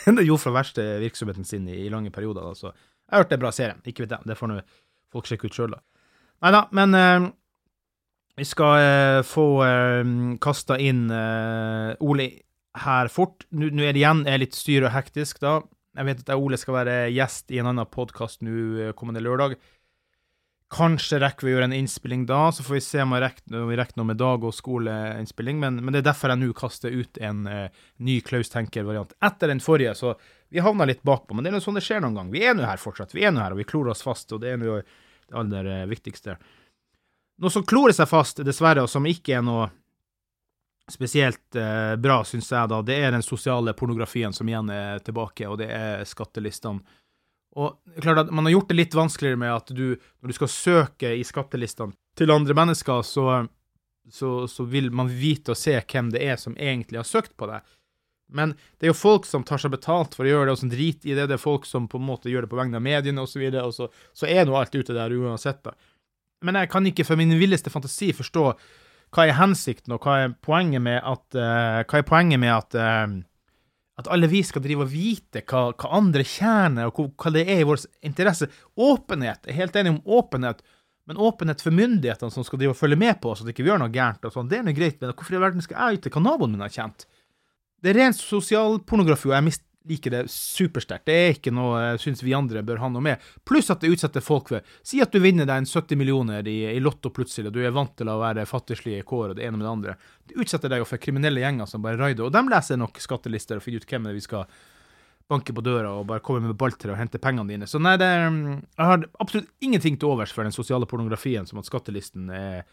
det 0.18 0.28
gjorde 0.28 0.46
fra 0.46 0.54
verste 0.56 0.86
virksomheten 1.02 1.48
sin 1.48 1.68
i, 1.68 1.82
i 1.84 1.92
lange 1.92 2.14
perioder. 2.14 2.54
så 2.56 2.70
Jeg 2.70 3.12
har 3.12 3.24
hørt 3.24 3.34
det 3.34 3.38
er 3.40 3.44
bra 3.44 3.52
serie, 3.52 3.80
ikke 3.84 4.06
vet 4.06 4.16
jeg. 4.16 4.30
Det 4.30 4.38
får 4.38 4.52
nå 4.52 4.62
folk 5.12 5.28
sjekke 5.28 5.50
ut 5.50 5.58
sjøl, 5.58 5.76
da. 5.76 5.82
Nei 6.46 6.54
da, 6.54 6.62
men 6.78 6.96
eh, 6.96 7.28
vi 8.38 8.46
skal 8.46 8.84
eh, 8.84 9.22
få 9.26 9.48
eh, 9.66 10.12
kasta 10.44 10.78
inn 10.80 11.08
eh, 11.10 11.96
Ole 12.06 12.30
her 12.78 13.10
fort. 13.10 13.48
Nå 13.50 13.72
er 13.82 13.96
det 13.96 14.04
igjen 14.04 14.22
er 14.30 14.44
litt 14.44 14.56
styr 14.56 14.86
og 14.86 14.94
hektisk, 14.94 15.42
da. 15.42 15.60
Jeg 15.98 16.06
vet 16.06 16.20
at 16.22 16.38
Ole 16.38 16.60
skal 16.62 16.76
være 16.78 16.96
gjest 17.10 17.50
i 17.50 17.58
en 17.58 17.72
annen 17.72 17.90
podkast 17.90 18.44
nå 18.46 18.92
kommende 19.00 19.24
lørdag. 19.26 19.56
Kanskje 20.70 21.22
rekker 21.24 21.48
vi 21.48 21.54
å 21.54 21.56
gjøre 21.56 21.70
en 21.70 21.74
innspilling 21.78 22.26
da, 22.28 22.52
så 22.52 22.62
får 22.66 22.76
vi 22.76 22.82
se 22.84 23.00
om 23.02 23.16
vi 23.16 23.22
rekker 23.24 23.96
noe 23.98 24.10
med 24.10 24.20
dag- 24.20 24.44
og 24.46 24.54
skoleinnspilling. 24.54 25.62
Men, 25.64 25.80
men, 25.80 25.96
det 25.96 26.04
er 26.04 26.10
derfor 26.10 26.34
jeg 26.34 26.42
nå 26.42 26.52
kaster 26.58 26.94
ut 26.94 27.18
en 27.24 27.48
uh, 27.48 27.88
ny 28.04 28.20
Klaus 28.28 28.52
Tenker-variant 28.54 29.16
etter 29.24 29.50
den 29.50 29.64
forrige. 29.64 29.96
Så 29.98 30.14
vi 30.54 30.62
havna 30.62 30.86
litt 30.86 31.02
bakpå, 31.08 31.34
men 31.34 31.48
det 31.48 31.54
er 31.54 31.58
noe 31.58 31.66
sånn 31.66 31.80
det 31.80 31.86
skjer 31.88 32.04
noen 32.04 32.20
gang. 32.20 32.30
Vi 32.36 32.46
er 32.46 32.54
nå 32.58 32.68
her 32.68 32.84
fortsatt. 32.84 33.16
Vi 33.16 33.26
er 33.26 33.34
nå 33.34 33.42
her, 33.42 33.56
og 33.56 33.64
vi 33.64 33.70
klorer 33.72 33.96
oss 33.96 34.06
fast, 34.06 34.36
og 34.36 34.44
det 34.44 34.54
er 34.54 34.62
nå 34.62 34.78
det 34.84 35.40
aller 35.40 35.72
viktigste. 35.90 36.38
Noe 37.42 37.54
som 37.54 37.66
klorer 37.66 37.96
seg 37.96 38.12
fast, 38.12 38.44
dessverre, 38.46 38.86
og 38.86 38.92
som 38.92 39.08
ikke 39.10 39.40
er 39.40 39.48
noe 39.48 39.72
spesielt 40.92 41.56
eh, 41.56 41.96
bra, 42.00 42.22
syns 42.26 42.52
jeg, 42.52 42.70
da, 42.72 42.80
det 42.86 42.96
er 42.96 43.12
den 43.12 43.26
sosiale 43.26 43.74
pornografien 43.76 44.34
som 44.34 44.48
igjen 44.48 44.70
er 44.72 45.04
tilbake, 45.04 45.48
og 45.50 45.60
det 45.60 45.68
er 45.74 46.06
skattelistene. 46.08 46.84
Og 47.58 47.80
klart 48.04 48.22
at 48.22 48.32
Man 48.32 48.46
har 48.46 48.54
gjort 48.54 48.70
det 48.70 48.78
litt 48.78 48.96
vanskeligere 48.96 49.40
med 49.42 49.52
at 49.52 49.72
du, 49.74 49.98
når 50.22 50.30
du 50.30 50.38
skal 50.38 50.52
søke 50.54 51.14
i 51.18 51.24
skattelistene 51.26 51.96
til 52.18 52.32
andre 52.32 52.54
mennesker, 52.58 53.02
så, 53.02 53.48
så, 54.10 54.32
så, 54.48 54.68
vil 54.70 54.92
man 54.94 55.10
vite 55.10 55.54
og 55.54 55.60
se 55.60 55.74
hvem 55.82 56.12
det 56.14 56.22
er 56.24 56.38
som 56.38 56.56
egentlig 56.58 57.02
har 57.02 57.10
søkt 57.10 57.36
på 57.38 57.50
deg. 57.50 57.66
Men 58.28 58.54
det 58.78 58.88
er 58.88 58.92
jo 58.92 59.00
folk 59.00 59.26
som 59.26 59.46
tar 59.48 59.62
seg 59.64 59.72
betalt 59.74 60.16
for 60.16 60.28
å 60.28 60.32
gjøre 60.32 60.50
det, 60.50 60.56
og 60.56 60.62
som 60.62 60.72
driter 60.72 61.10
i 61.10 61.16
det. 61.18 61.30
Det 61.32 61.38
er 61.38 61.42
folk 61.42 61.66
som 61.66 61.88
på 61.90 62.00
en 62.00 62.08
måte 62.08 62.32
gjør 62.32 62.46
det 62.46 62.52
på 62.52 62.60
vegne 62.60 62.80
av 62.80 62.84
mediene 62.84 63.24
osv., 63.24 63.44
og, 63.50 63.72
så 63.74 63.88
så, 63.88 64.10
så 64.24 64.30
er 64.30 64.46
nå 64.46 64.58
alt 64.60 64.76
ute 64.76 64.96
der 64.96 65.16
uansett. 65.16 65.64
da. 65.66 65.74
Men 66.46 66.60
jeg 66.62 66.70
kan 66.70 66.86
ikke 66.86 67.08
for 67.08 67.20
min 67.20 67.34
villeste 67.40 67.74
fantasi 67.74 68.12
forstå 68.14 68.52
hva 69.18 69.26
er 69.26 69.40
hensikten, 69.40 69.96
og 69.96 70.06
hva 70.06 70.20
er 70.24 70.38
poenget 70.46 70.84
med 70.86 71.02
at, 71.02 71.26
uh, 71.34 72.02
poenget 72.06 72.42
med 72.42 72.54
at, 72.54 72.78
uh, 72.78 73.18
at 73.98 74.10
alle 74.14 74.30
vi 74.30 74.44
skal 74.46 74.62
drive 74.62 74.86
og 74.86 74.92
vite 74.94 75.42
hva, 75.42 75.72
hva 75.74 75.94
andre 75.98 76.26
tjener, 76.28 76.92
og 76.92 77.00
hva, 77.00 77.08
hva, 77.16 77.34
det 77.34 77.48
er 77.50 77.64
i 77.64 77.68
vår 77.68 77.88
interesse. 78.06 78.50
Åpenhet. 78.78 79.48
Jeg 79.48 79.56
er 79.56 79.62
helt 79.64 79.80
enig 79.82 79.96
om 79.96 80.18
åpenhet, 80.20 80.62
men 81.10 81.22
åpenhet 81.24 81.64
for 81.64 81.74
myndighetene 81.74 82.34
som 82.34 82.46
skal 82.46 82.62
drive 82.62 82.76
og 82.76 82.80
følge 82.80 83.00
med 83.00 83.18
på 83.24 83.32
oss, 83.32 83.42
at 83.42 83.50
ikke 83.50 83.66
vi 83.66 83.72
gjør 83.72 83.82
noe 83.82 83.94
gærent, 83.94 84.28
og 84.28 84.36
sånn, 84.36 84.52
det 84.52 84.60
er 84.60 84.68
noe 84.68 84.78
greit, 84.78 85.00
men 85.02 85.16
hvorfor 85.16 85.38
i 85.38 85.42
verden 85.42 85.66
skal 85.66 85.80
jeg 85.80 85.98
vite 85.98 86.14
hva 86.14 86.24
naboen 86.26 86.54
min 86.54 86.66
har 86.66 86.74
tjent? 86.74 87.08
Det 87.82 87.94
er 87.94 88.02
ren 88.02 88.18
sosialpornografi, 88.18 89.32
og 89.32 89.38
jeg 89.38 89.48
mist, 89.48 89.64
liker 89.88 90.14
det 90.14 90.22
supersterkt. 90.32 91.06
Det 91.08 91.16
er 91.16 91.36
ikke 91.36 91.54
noe 91.56 91.80
jeg 91.82 92.04
syns 92.04 92.24
vi 92.26 92.36
andre 92.38 92.64
bør 92.66 92.82
ha 92.84 92.90
noe 92.94 93.04
med. 93.04 93.26
Pluss 93.48 93.72
at 93.74 93.84
det 93.84 93.92
utsetter 93.94 94.24
folk 94.24 94.52
for 94.52 94.78
Si 94.86 95.02
at 95.04 95.14
du 95.14 95.20
vinner 95.24 95.48
deg 95.48 95.64
en 95.64 95.70
70 95.70 96.00
millioner 96.00 96.48
i, 96.48 96.60
i 96.74 96.80
Lotto 96.84 97.12
plutselig, 97.14 97.50
og 97.50 97.58
du 97.58 97.62
er 97.66 97.76
vant 97.76 97.94
til 97.98 98.12
å 98.12 98.20
være 98.22 98.48
fattigslig 98.50 98.98
i 99.00 99.06
kår 99.08 99.34
og 99.34 99.38
det 99.40 99.48
ene 99.48 99.60
med 99.60 99.68
det 99.68 99.74
andre. 99.74 99.98
Det 100.28 100.40
utsetter 100.44 100.72
deg 100.72 100.84
jo 100.84 100.90
for 100.90 101.02
kriminelle 101.02 101.44
gjenger 101.44 101.70
som 101.70 101.84
bare 101.84 102.00
raider, 102.00 102.28
og 102.28 102.34
de 102.36 102.44
leser 102.52 102.82
nok 102.82 103.00
skattelister 103.04 103.60
og 103.60 103.66
finner 103.66 103.84
ut 103.84 103.92
hvem 103.92 104.08
det 104.08 104.14
er 104.14 104.20
vi 104.20 104.26
skal 104.28 104.58
banke 105.28 105.52
på 105.52 105.64
døra 105.64 105.92
og 105.92 106.08
bare 106.08 106.24
komme 106.24 106.46
med 106.46 106.56
balltre 106.60 106.94
og 106.94 107.00
hente 107.00 107.20
pengene 107.20 107.52
dine. 107.52 107.68
Så 107.68 107.82
nei, 107.84 107.98
det 108.00 108.08
er, 108.08 108.32
jeg 108.32 108.90
har 108.92 109.04
absolutt 109.20 109.50
ingenting 109.64 110.00
til 110.00 110.14
overs 110.14 110.32
for 110.36 110.48
den 110.48 110.56
sosiale 110.56 110.88
pornografien 110.88 111.48
som 111.50 111.60
at 111.60 111.68
skattelisten 111.68 112.32
er 112.32 112.64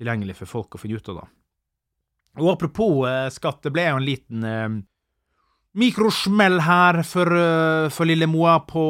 tilgjengelig 0.00 0.38
for 0.40 0.50
folk 0.50 0.76
å 0.76 0.80
finne 0.80 0.96
ut 0.98 1.12
av, 1.12 1.22
da. 1.22 1.28
Og 2.40 2.48
apropos 2.54 3.02
eh, 3.10 3.28
skatt, 3.28 3.60
det 3.66 3.74
ble 3.74 3.84
jo 3.90 3.98
en 3.98 4.06
liten 4.06 4.46
eh, 4.48 4.68
mikrosmell 5.78 6.60
her 6.66 7.00
for, 7.08 7.28
uh, 7.32 7.88
for 7.92 8.08
lille 8.08 8.28
Moa 8.28 8.58
på 8.68 8.82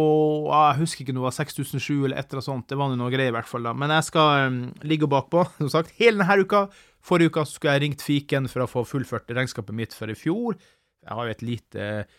Jeg 0.49 0.81
husker 0.81 1.05
ikke 1.05 1.15
noe, 1.15 1.31
6007 1.31 2.09
eller 2.09 2.17
et 2.17 2.27
eller 2.27 2.41
annet 2.41 2.49
sånt. 2.49 2.67
Det 2.71 2.79
var 2.79 2.95
noe 2.97 3.13
greier, 3.13 3.31
i 3.31 3.37
hvert 3.37 3.51
fall. 3.51 3.69
da. 3.69 3.75
Men 3.77 3.95
jeg 3.95 4.09
skal 4.09 4.49
um, 4.49 4.59
ligge 4.87 5.11
bakpå, 5.11 5.45
som 5.61 5.71
sagt, 5.77 5.95
hele 6.01 6.23
denne 6.23 6.43
uka. 6.43 6.67
Forrige 7.03 7.35
uka 7.35 7.47
skulle 7.49 7.77
jeg 7.77 7.85
ringt 7.87 8.05
fiken 8.05 8.51
for 8.51 8.65
å 8.65 8.71
få 8.71 8.85
fullført 8.87 9.31
regnskapet 9.31 9.79
mitt 9.79 9.95
for 9.97 10.11
i 10.11 10.19
fjor. 10.19 10.59
Jeg 11.03 11.19
har 11.19 11.27
jo 11.27 11.37
et 11.37 11.47
lite 11.47 11.87
uh, 12.03 12.19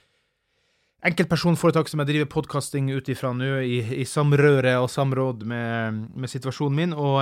enkeltpersonforetak 1.07 1.91
som 1.91 1.99
jeg 2.03 2.13
driver 2.13 2.31
podkasting 2.31 2.87
ut 2.95 3.11
ifra 3.11 3.33
nå, 3.35 3.57
i, 3.67 3.81
i, 3.99 4.07
samrøre 4.07 4.77
og 4.79 4.87
samråd 4.91 5.43
med, 5.47 5.99
med 6.15 6.31
situasjonen 6.31 6.79
min. 6.79 6.95
og 6.95 7.19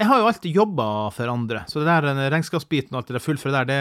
jeg 0.00 0.08
har 0.08 0.20
jo 0.22 0.28
alltid 0.30 0.56
jobba 0.56 0.84
for 1.12 1.28
andre, 1.28 1.64
så 1.68 1.82
det 1.82 1.90
der 1.90 2.30
regnskapsbiten 2.32 2.94
og 2.94 3.02
alt 3.02 3.10
det 3.10 3.16
der 3.18 3.24
fullføre 3.24 3.58
der, 3.58 3.66
det 3.68 3.80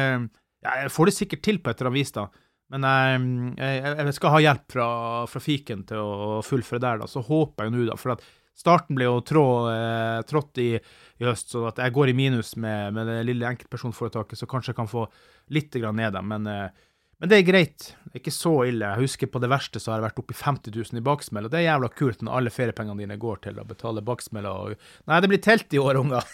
ja, 0.66 0.74
Jeg 0.82 0.92
får 0.92 1.08
det 1.08 1.14
sikkert 1.16 1.44
til 1.46 1.60
på 1.64 1.70
et 1.70 1.80
eller 1.80 1.92
annet 1.92 2.02
vis, 2.02 2.12
da. 2.12 2.26
Men 2.70 2.86
jeg, 2.86 3.22
jeg, 3.58 3.94
jeg, 3.98 4.16
skal 4.18 4.36
ha 4.36 4.42
hjelp 4.44 4.66
fra, 4.76 4.90
fra, 5.30 5.42
fiken 5.42 5.86
til 5.90 6.02
å 6.02 6.42
fullføre 6.46 6.84
der, 6.84 7.00
da. 7.02 7.08
Så 7.10 7.24
håper 7.26 7.66
jeg 7.66 7.74
nå, 7.74 7.86
da. 7.90 7.98
For 7.98 8.14
at 8.14 8.26
starten 8.60 8.98
ble 8.98 9.08
jo 9.08 9.22
trå, 9.26 9.46
eh, 9.72 10.44
i, 10.62 10.70
i, 10.76 11.26
høst, 11.26 11.50
så 11.54 11.66
at 11.72 11.82
jeg 11.82 11.96
går 11.96 12.12
i 12.12 12.18
minus 12.18 12.54
med, 12.60 12.94
med 12.94 13.10
det 13.10 13.24
lille 13.30 13.48
enkeltpersonforetaket, 13.50 14.40
så 14.40 14.50
kanskje 14.50 14.74
jeg 14.74 14.80
kan 14.82 14.92
få 14.92 15.08
litt 15.56 15.80
ned 15.80 16.14
dem. 16.14 16.30
Men, 16.30 16.46
eh, 16.52 16.92
men, 17.20 17.32
det 17.32 17.40
er 17.40 17.48
greit. 17.48 17.88
Det 18.06 18.20
er 18.20 18.22
ikke 18.22 18.36
så 18.36 18.54
ille. 18.68 18.92
Jeg 18.94 19.08
husker 19.08 19.32
på 19.32 19.42
det 19.42 19.50
verste 19.52 19.82
så 19.82 19.94
har 19.94 20.00
jeg 20.00 20.10
vært 20.10 20.22
oppe 20.22 20.36
i 20.36 20.42
50 20.44 20.76
000 20.76 21.02
i 21.02 21.08
baksmell, 21.10 21.48
og 21.48 21.56
det 21.56 21.62
er 21.62 21.72
jævla 21.72 21.90
kult 21.96 22.22
når 22.22 22.38
alle 22.38 22.54
feriepengene 22.54 23.02
dine 23.02 23.18
går 23.22 23.42
til 23.48 23.58
å 23.58 23.68
betale 23.68 24.06
baksmell 24.06 24.50
og 24.52 24.76
Nei, 25.10 25.24
det 25.24 25.32
blir 25.32 25.42
telt 25.44 25.74
i 25.74 25.82
år, 25.82 26.04
unger. 26.04 26.30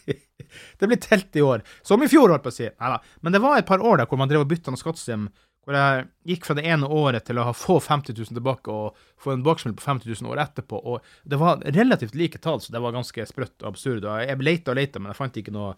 det 0.80 0.90
blir 0.90 0.98
telt 1.00 1.36
i 1.36 1.44
år. 1.46 1.62
Som 1.86 2.02
i 2.02 2.10
fjor, 2.10 2.32
holdt 2.32 2.48
på 2.48 2.52
å 2.52 2.58
si. 2.58 2.66
Nei 2.66 2.92
da. 2.96 2.98
Men 3.22 3.36
det 3.36 3.44
var 3.44 3.60
et 3.60 3.68
par 3.68 3.84
år 3.84 4.00
der 4.02 4.10
hvor 4.10 4.20
man 4.20 4.32
drev 4.32 4.42
og 4.42 4.50
bytta 4.50 4.74
noe 4.74 4.80
skattesystem 4.80 5.28
hvor 5.64 5.76
jeg 5.76 6.06
gikk 6.32 6.46
fra 6.48 6.56
det 6.56 6.64
ene 6.72 6.88
året 6.88 7.26
til 7.28 7.38
å 7.38 7.44
ha 7.50 7.52
få 7.56 7.76
50 7.84 8.16
000 8.16 8.38
tilbake 8.38 8.72
og 8.72 8.98
få 9.20 9.34
en 9.34 9.44
baksmell 9.44 9.76
på 9.76 9.84
50 9.84 10.08
000 10.22 10.32
år 10.32 10.42
etterpå. 10.46 10.80
Og 10.80 11.04
det 11.28 11.38
var 11.40 11.60
relativt 11.76 12.16
like 12.16 12.40
tall, 12.42 12.62
så 12.64 12.72
det 12.72 12.80
var 12.82 12.96
ganske 12.96 13.26
sprøtt 13.28 13.60
og 13.62 13.74
absurd. 13.74 14.06
Og 14.08 14.24
jeg 14.24 14.40
leita 14.40 14.72
og 14.72 14.80
leita, 14.80 15.02
men 15.02 15.12
jeg 15.12 15.20
fant 15.20 15.40
ikke 15.40 15.54
noe 15.54 15.74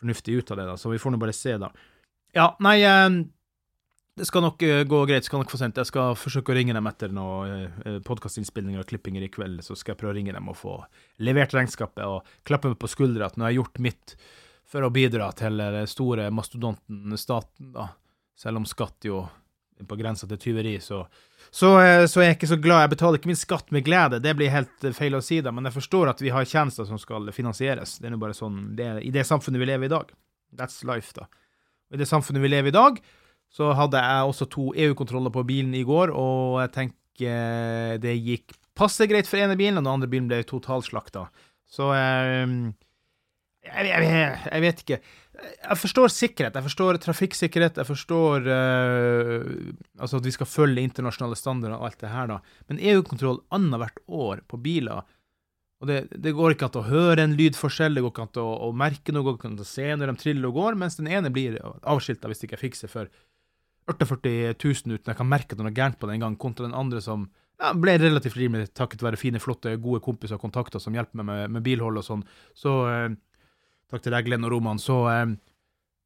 fornuftig 0.00 0.38
ut 0.38 0.52
av 0.52 0.60
det, 0.60 0.68
da, 0.70 0.76
så 0.78 0.92
vi 0.92 1.00
får 1.02 1.14
nå 1.14 1.22
bare 1.22 1.34
se, 1.34 1.56
da. 1.58 1.70
Ja, 2.34 2.48
nei 2.66 2.80
eh, 2.82 3.08
Det 4.18 4.26
skal 4.26 4.42
nok 4.42 4.62
eh, 4.66 4.82
gå 4.86 5.00
greit, 5.10 5.26
skal 5.26 5.42
nok 5.42 5.50
få 5.50 5.58
sendt. 5.58 5.80
Jeg 5.80 5.90
skal 5.90 6.14
forsøke 6.18 6.54
å 6.54 6.56
ringe 6.58 6.74
dem 6.76 6.86
etter 6.90 7.10
noen 7.14 7.66
eh, 7.82 7.98
podkastinnspillinger 8.06 8.84
og 8.84 8.88
klippinger 8.90 9.26
i 9.26 9.32
kveld, 9.32 9.58
så 9.66 9.74
skal 9.78 9.94
jeg 9.94 10.02
prøve 10.02 10.14
å 10.14 10.18
ringe 10.20 10.36
dem 10.36 10.50
og 10.50 10.58
få 10.60 10.78
levert 11.26 11.54
regnskapet 11.56 12.06
og 12.06 12.36
klappe 12.46 12.70
meg 12.70 12.78
på 12.78 12.90
skuldra 12.90 13.26
at 13.26 13.38
nå 13.38 13.46
har 13.46 13.54
jeg 13.54 13.62
gjort 13.62 13.84
mitt 13.86 14.16
for 14.70 14.86
å 14.86 14.92
bidra 14.94 15.28
til 15.36 15.60
den 15.60 15.90
store 15.90 16.30
mastodonten 16.32 17.18
staten, 17.20 17.74
da 17.74 17.90
selv 18.38 18.60
om 18.60 18.68
skatt 18.68 19.06
jo 19.08 19.22
er 19.80 19.86
på 19.90 19.98
grensa 19.98 20.28
til 20.30 20.38
tyveri, 20.38 20.76
så, 20.82 21.00
så, 21.50 21.72
eh, 21.82 22.04
så, 22.06 22.20
er 22.20 22.28
jeg 22.28 22.38
ikke 22.38 22.50
så 22.52 22.58
glad. 22.62 22.84
Jeg 22.84 22.92
betaler 22.94 23.18
ikke 23.18 23.30
min 23.32 23.38
skatt 23.38 23.72
med 23.74 23.86
glede, 23.86 24.20
det 24.22 24.36
blir 24.38 24.52
helt 24.54 24.86
eh, 24.86 24.94
feil 24.94 25.18
å 25.18 25.22
si, 25.24 25.40
det, 25.42 25.52
men 25.54 25.66
jeg 25.68 25.76
forstår 25.76 26.12
at 26.12 26.22
vi 26.22 26.32
har 26.34 26.46
tjenester 26.48 26.86
som 26.88 27.00
skal 27.00 27.30
finansieres. 27.34 27.98
Det 27.98 28.08
er 28.08 28.14
nå 28.14 28.20
bare 28.22 28.36
sånn 28.36 28.74
det 28.78 28.86
er, 28.86 29.00
i 29.02 29.12
det 29.14 29.26
samfunnet 29.26 29.62
vi 29.62 29.70
lever 29.70 29.88
i 29.88 29.90
i 29.90 29.94
dag. 29.94 30.12
That's 30.54 30.82
life, 30.86 31.14
da. 31.16 31.26
I 31.94 32.00
det 32.00 32.08
samfunnet 32.10 32.42
vi 32.42 32.50
lever 32.52 32.70
i 32.70 32.74
i 32.74 32.78
dag, 32.78 33.00
så 33.54 33.72
hadde 33.76 34.00
jeg 34.02 34.30
også 34.30 34.50
to 34.50 34.68
EU-kontroller 34.86 35.34
på 35.34 35.46
bilen 35.46 35.74
i 35.78 35.84
går, 35.86 36.14
og 36.14 36.60
jeg 36.64 36.74
tenker 36.74 37.98
det 38.02 38.16
gikk 38.18 38.56
passe 38.74 39.06
greit 39.06 39.28
for 39.30 39.38
ene 39.38 39.54
bilen, 39.58 39.78
og 39.78 39.84
den 39.84 39.92
andre 39.92 40.10
bilen 40.10 40.26
ble 40.30 40.40
totalslakta. 40.48 41.28
Så 41.70 41.92
jeg, 41.94 42.48
jeg, 43.66 43.86
jeg, 43.90 44.08
jeg, 44.50 44.64
vet 44.64 44.82
ikke. 44.82 44.98
Jeg 45.44 45.80
forstår 45.80 46.12
sikkerhet, 46.12 46.56
jeg 46.56 46.66
forstår 46.66 46.98
trafikksikkerhet, 47.02 47.80
jeg 47.80 47.88
forstår 47.88 48.48
uh, 48.48 49.50
altså 49.98 50.20
at 50.20 50.28
vi 50.28 50.34
skal 50.34 50.48
følge 50.48 50.84
internasjonale 50.84 51.38
standarder 51.38 51.76
og 51.78 51.88
alt 51.88 52.00
det 52.00 52.12
her, 52.12 52.30
da. 52.30 52.38
Men 52.70 52.80
EU-kontroll 52.92 53.42
annethvert 53.54 54.02
år 54.08 54.44
på 54.48 54.60
biler 54.64 55.04
og 55.82 55.90
det, 55.90 55.98
det, 56.16 56.32
går 56.32 56.54
ikke 56.54 56.68
an 56.70 56.78
å 56.80 56.86
høre 56.86 57.24
en 57.26 57.34
lydforskjell, 57.36 57.96
det 57.96 58.00
går 58.04 58.12
ikke 58.14 58.24
an 58.24 58.40
å, 58.40 58.48
å 58.64 58.72
merke 58.72 59.12
noe, 59.12 59.20
det 59.20 59.26
går 59.26 59.34
ikke 59.36 59.48
an 59.50 59.60
å 59.60 59.68
se 59.68 59.88
når 59.92 60.10
de 60.10 60.14
triller 60.22 60.48
og 60.48 60.56
går, 60.56 60.78
mens 60.80 60.96
den 60.96 61.10
ene 61.12 61.32
blir 61.34 61.58
avskilta 61.60 62.30
hvis 62.30 62.44
ikke 62.46 62.56
jeg 62.56 62.62
fikser 62.62 62.92
for 62.92 63.10
48 63.90 64.54
000 64.56 64.96
uten 64.96 65.10
jeg 65.12 65.18
kan 65.18 65.28
merke 65.28 65.52
at 65.52 65.60
noe 65.60 65.74
gærent 65.74 65.98
på 66.00 66.08
den 66.08 66.22
gang, 66.22 66.38
kontra 66.40 66.64
den 66.64 66.76
andre 66.78 67.02
som 67.04 67.26
ja, 67.60 67.74
ble 67.76 67.98
relativt 68.00 68.38
rimelig 68.38 68.70
takket 68.72 69.04
være 69.04 69.20
fine, 69.20 69.42
flotte, 69.42 69.74
gode 69.82 70.00
kompiser 70.04 70.38
og 70.38 70.46
kontakter 70.46 70.80
som 70.82 70.96
hjelper 70.96 71.20
meg 71.20 71.28
med, 71.28 71.52
med 71.58 71.66
bilhold 71.66 72.00
og 72.00 72.06
sånn. 72.06 72.24
Så 72.56 72.72
uh, 72.88 73.12
takk 73.90 74.04
til 74.04 74.14
deg, 74.14 74.26
Glenn 74.26 74.46
og 74.46 74.54
Roman, 74.54 74.80
så, 74.82 74.98
eh, 75.12 75.34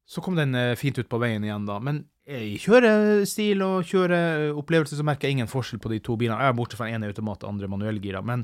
så 0.09 0.23
kom 0.25 0.39
den 0.39 0.55
eh, 0.57 0.77
fint 0.79 0.99
ut 0.99 1.09
på 1.09 1.21
veien 1.21 1.45
igjen, 1.45 1.67
da. 1.69 1.79
Men 1.83 2.03
i 2.29 2.59
kjørestil 2.61 3.63
og 3.65 3.87
kjøreopplevelse 3.89 4.99
så 4.99 5.05
merker 5.07 5.27
jeg 5.27 5.39
ingen 5.39 5.49
forskjell 5.49 5.81
på 5.81 5.89
de 5.95 6.01
to 6.05 6.17
bilene. 6.19 6.37
Jeg 6.43 6.53
er 6.53 6.57
bortsett 6.59 6.81
fra 6.81 6.89
ene 6.91 7.09
automat 7.09 7.41
og 7.41 7.55
andre 7.55 7.69
manuellgira. 7.71 8.21
Men 8.25 8.43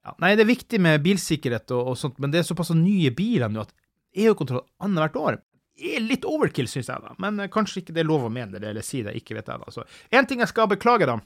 ja, 0.00 0.14
nei, 0.22 0.32
det 0.32 0.46
er 0.46 0.54
viktig 0.54 0.80
med 0.80 1.02
bilsikkerhet 1.04 1.74
og, 1.76 1.92
og 1.92 2.00
sånt, 2.00 2.16
men 2.22 2.32
det 2.32 2.40
er 2.40 2.48
såpass 2.48 2.72
nye 2.72 3.12
biler 3.12 3.52
nå 3.52 3.66
at 3.66 3.74
EU-kontroll 4.16 4.64
annethvert 4.80 5.18
år 5.20 5.40
er 5.80 6.00
litt 6.04 6.26
overkill, 6.28 6.68
syns 6.68 6.90
jeg, 6.90 7.02
da. 7.04 7.12
Men 7.22 7.40
eh, 7.40 7.50
kanskje 7.52 7.82
ikke 7.82 7.96
det 7.96 8.04
er 8.04 8.08
lov 8.10 8.26
å 8.28 8.32
mene 8.32 8.60
det 8.60 8.72
eller 8.72 8.86
si 8.86 9.04
det, 9.06 9.16
ikke 9.18 9.36
vet 9.38 9.50
jeg, 9.50 9.60
da. 9.60 9.74
Så 9.74 9.84
én 10.16 10.28
ting 10.28 10.42
jeg 10.42 10.52
skal 10.52 10.70
beklage, 10.70 11.08
da. 11.08 11.18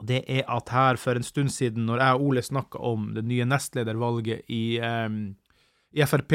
Det 0.00 0.22
er 0.32 0.46
at 0.48 0.72
her 0.72 0.96
for 1.00 1.18
en 1.18 1.26
stund 1.26 1.52
siden, 1.52 1.84
når 1.88 2.00
jeg 2.00 2.16
og 2.16 2.26
Ole 2.30 2.44
snakka 2.44 2.80
om 2.90 3.10
det 3.16 3.24
nye 3.28 3.44
nestledervalget 3.48 4.48
i 4.48 4.80
um, 4.80 5.20
i 5.92 6.06
Frp. 6.06 6.34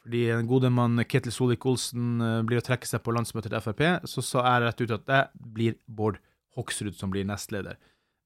Fordi 0.00 0.24
den 0.30 0.48
gode 0.48 0.70
mann 0.72 1.00
Ketil 1.04 1.32
Solvik-Olsen 1.34 2.24
eh, 2.24 2.40
blir 2.48 2.60
å 2.60 2.64
trekke 2.64 2.88
seg 2.88 3.02
på 3.04 3.12
landsmøtet 3.14 3.52
til 3.52 3.64
Frp, 3.64 3.84
så 4.08 4.24
sa 4.24 4.44
jeg 4.46 4.64
rett 4.64 4.82
ut 4.82 4.96
at 4.96 5.06
det 5.10 5.22
blir 5.56 5.76
Bård 5.86 6.20
Hoksrud 6.56 6.96
som 6.96 7.12
blir 7.12 7.26
nestleder. 7.28 7.76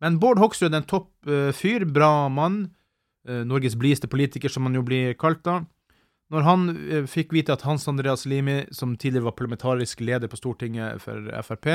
Men 0.02 0.20
Bård 0.22 0.38
Hoksrud 0.40 0.70
er 0.70 0.80
en 0.80 0.88
topp 0.88 1.10
uh, 1.28 1.50
fyr, 1.54 1.84
bra 1.88 2.28
mann. 2.32 2.66
Uh, 3.28 3.42
Norges 3.46 3.76
blideste 3.78 4.08
politiker, 4.10 4.52
som 4.52 4.66
han 4.66 4.76
jo 4.76 4.82
blir 4.86 5.14
kalt 5.20 5.42
da. 5.46 5.62
Når 6.32 6.46
han 6.46 6.62
fikk 7.06 7.34
vite 7.36 7.52
at 7.52 7.62
Hans 7.66 7.84
Andreas 7.88 8.24
Limi, 8.26 8.64
som 8.74 8.94
tidligere 8.96 9.28
var 9.28 9.36
parlamentarisk 9.36 10.00
leder 10.02 10.30
på 10.32 10.38
Stortinget 10.40 11.02
for 11.04 11.28
Frp 11.44 11.68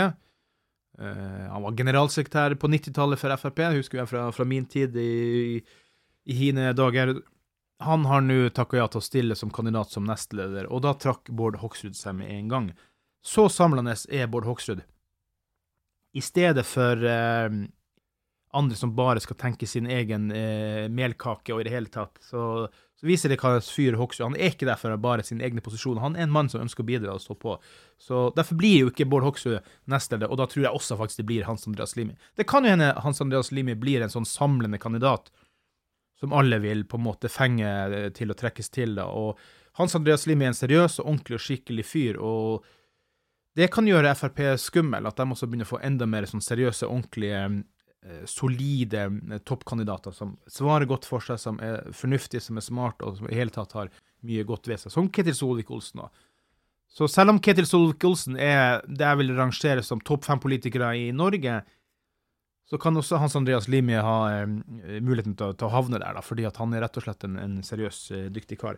Han 0.97 1.63
var 1.63 1.75
generalsekretær 1.77 2.55
på 2.59 2.71
90-tallet 2.73 3.21
for 3.21 3.37
Frp, 3.43 3.61
husker 3.77 4.01
jeg 4.01 4.09
fra, 4.09 4.23
fra 4.33 4.47
min 4.49 4.65
tid 4.65 4.97
i, 4.99 5.61
i 6.25 6.39
hine 6.41 6.73
dager 6.75 7.13
han 7.79 8.05
har 8.05 8.21
nå 8.21 8.49
takka 8.51 8.81
ja 8.81 8.87
til 8.91 8.99
å 8.99 9.05
stille 9.05 9.35
som 9.39 9.51
kandidat 9.55 9.93
som 9.93 10.07
nestleder, 10.07 10.67
og 10.67 10.83
da 10.83 10.93
trakk 10.99 11.29
Bård 11.31 11.61
Hoksrud 11.61 11.95
seg 11.95 12.17
med 12.19 12.31
en 12.33 12.51
gang. 12.51 12.71
Så 13.23 13.47
samlende 13.51 13.95
er 14.11 14.27
Bård 14.27 14.47
Hoksrud. 14.47 14.81
I 16.11 16.21
stedet 16.25 16.65
for 16.67 16.99
eh, 17.07 17.47
andre 18.51 18.75
som 18.75 18.91
bare 18.97 19.21
skal 19.23 19.37
tenke 19.39 19.67
sin 19.67 19.87
egen 19.87 20.27
eh, 20.35 20.89
melkake 20.91 21.53
og 21.53 21.61
i 21.61 21.67
det 21.67 21.73
hele 21.73 21.91
tatt, 21.93 22.19
så, 22.25 22.67
så 22.99 23.07
viser 23.07 23.31
det 23.31 23.39
hva 23.39 23.59
fyr 23.63 23.95
Hoksrud 23.99 24.25
Han 24.25 24.37
er 24.39 24.51
ikke 24.51 24.67
der 24.67 24.79
for 24.79 24.95
bare 24.99 25.23
sin 25.23 25.43
egne 25.45 25.63
posisjon. 25.63 26.01
han 26.03 26.17
er 26.17 26.25
en 26.25 26.33
mann 26.35 26.49
som 26.51 26.63
ønsker 26.65 26.83
å 26.83 26.89
bidra 26.89 27.15
og 27.15 27.23
stå 27.23 27.37
på. 27.39 27.55
Så 28.01 28.29
Derfor 28.35 28.59
blir 28.59 28.83
jo 28.83 28.91
ikke 28.91 29.07
Bård 29.07 29.27
Hoksrud 29.27 29.59
nestleder, 29.87 30.27
og 30.27 30.41
da 30.41 30.49
tror 30.49 30.65
jeg 30.67 30.75
også 30.75 30.97
faktisk 30.99 31.23
det 31.23 31.29
blir 31.31 31.47
Hans 31.47 31.67
Andreas 31.69 31.95
Limi. 31.95 32.17
Det 32.35 32.47
kan 32.49 32.65
jo 32.65 32.73
hende 32.73 32.91
Hans 33.05 33.21
Andreas 33.21 33.53
Limi 33.55 33.77
blir 33.79 34.03
en 34.03 34.11
sånn 34.11 34.27
samlende 34.27 34.81
kandidat 34.81 35.31
som 36.19 36.35
alle 36.35 36.59
vil 36.59 36.83
på 36.87 36.99
en 36.99 37.05
måte 37.07 37.31
fenge 37.31 37.69
eh, 37.69 38.09
til 38.15 38.31
å 38.31 38.37
trekkes 38.37 38.69
til. 38.75 38.97
da, 38.99 39.07
og 39.07 39.39
Hans 39.79 39.95
Andreas 39.95 40.27
Limi 40.27 40.47
er 40.47 40.53
en 40.53 40.57
seriøs 40.57 40.99
og 40.99 41.07
ordentlig 41.07 41.39
og 41.39 41.45
skikkelig 41.45 41.85
fyr, 41.87 42.19
og 42.19 42.67
det 43.57 43.69
kan 43.73 43.87
gjøre 43.87 44.13
Frp 44.15 44.41
skummel, 44.61 45.07
at 45.07 45.17
de 45.17 45.25
også 45.25 45.47
begynner 45.49 45.67
å 45.67 45.73
få 45.73 45.81
enda 45.83 46.07
mer 46.07 46.27
sånn 46.29 46.43
seriøse, 46.43 46.87
ordentlige 46.87 47.41
eh, 47.47 48.23
solide 48.29 49.07
eh, 49.07 49.41
toppkandidater 49.47 50.15
som 50.15 50.35
svarer 50.51 50.87
godt 50.89 51.07
for 51.09 51.23
seg, 51.23 51.39
som 51.41 51.59
er 51.63 51.81
fornuftige, 51.95 52.43
som 52.43 52.59
er 52.59 52.67
smarte 52.67 53.07
og 53.07 53.19
som 53.19 53.29
i 53.31 53.39
hele 53.39 53.55
tatt 53.55 53.75
har 53.77 53.91
mye 54.27 54.43
godt 54.47 54.67
ved 54.67 54.83
seg, 54.83 54.93
som 54.93 55.09
Ketil 55.11 55.37
Solvik-Olsen. 55.37 56.03
Så 56.89 57.07
selv 57.11 57.35
om 57.35 57.41
Ketil 57.43 57.67
Solvik-Olsen 57.69 58.35
er 58.35 58.81
det 58.87 59.05
jeg 59.05 59.21
vil 59.21 59.35
rangere 59.37 59.83
som 59.85 60.01
topp 60.03 60.27
fem-politikere 60.27 60.91
i 60.99 61.09
Norge, 61.15 61.61
så 62.69 62.77
kan 62.77 62.97
også 62.97 63.17
Hans 63.17 63.35
Andreas 63.37 63.67
Limi 63.67 63.97
ha 63.97 64.17
eh, 64.29 64.45
muligheten 65.01 65.33
til, 65.37 65.55
til, 65.57 65.65
å 65.65 65.73
havne 65.73 65.97
der, 65.97 66.13
da, 66.13 66.21
fordi 66.25 66.45
han 66.45 66.75
er 66.75 66.85
rett 66.85 66.99
og 67.01 67.05
slett 67.07 67.25
en, 67.25 67.39
en 67.41 67.57
seriøs, 67.65 68.01
eh, 68.13 68.27
dyktig 68.33 68.59
kar. 68.61 68.77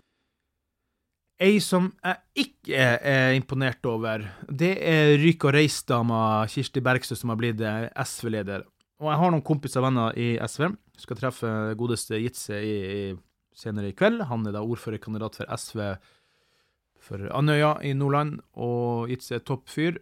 Ei 1.41 1.57
som 1.63 1.89
jeg 2.05 2.45
ikke 2.45 2.85
er 3.01 3.33
imponert 3.33 3.85
over, 3.89 4.27
det 4.47 4.75
er 4.85 5.15
ryk- 5.19 5.47
og 5.49 5.55
reis-dama 5.57 6.21
Kirsti 6.51 6.83
Bergstø, 6.85 7.17
som 7.17 7.33
har 7.33 7.39
blitt 7.41 7.63
eh, 7.65 7.89
SV-leder. 8.05 8.63
Og 9.01 9.09
jeg 9.09 9.19
har 9.23 9.33
noen 9.33 9.43
kompiser 9.43 9.81
og 9.81 9.89
venner 9.89 10.17
i 10.21 10.35
SV. 10.37 10.69
Skal 11.01 11.17
treffe 11.17 11.51
godeste 11.79 12.19
Jitze 12.21 12.61
i, 12.61 12.75
i, 12.77 13.05
senere 13.57 13.89
i 13.89 13.95
kveld. 13.97 14.21
Han 14.29 14.45
er 14.45 14.53
da 14.55 14.61
ordførerkandidat 14.61 15.41
for 15.41 15.55
SV 15.57 15.87
for 17.01 17.25
Andøya 17.33 17.79
i 17.81 17.95
Nordland, 17.97 18.37
og 18.53 19.09
Jitze 19.09 19.39
er 19.39 19.43
topp 19.43 19.65
fyr. 19.73 19.97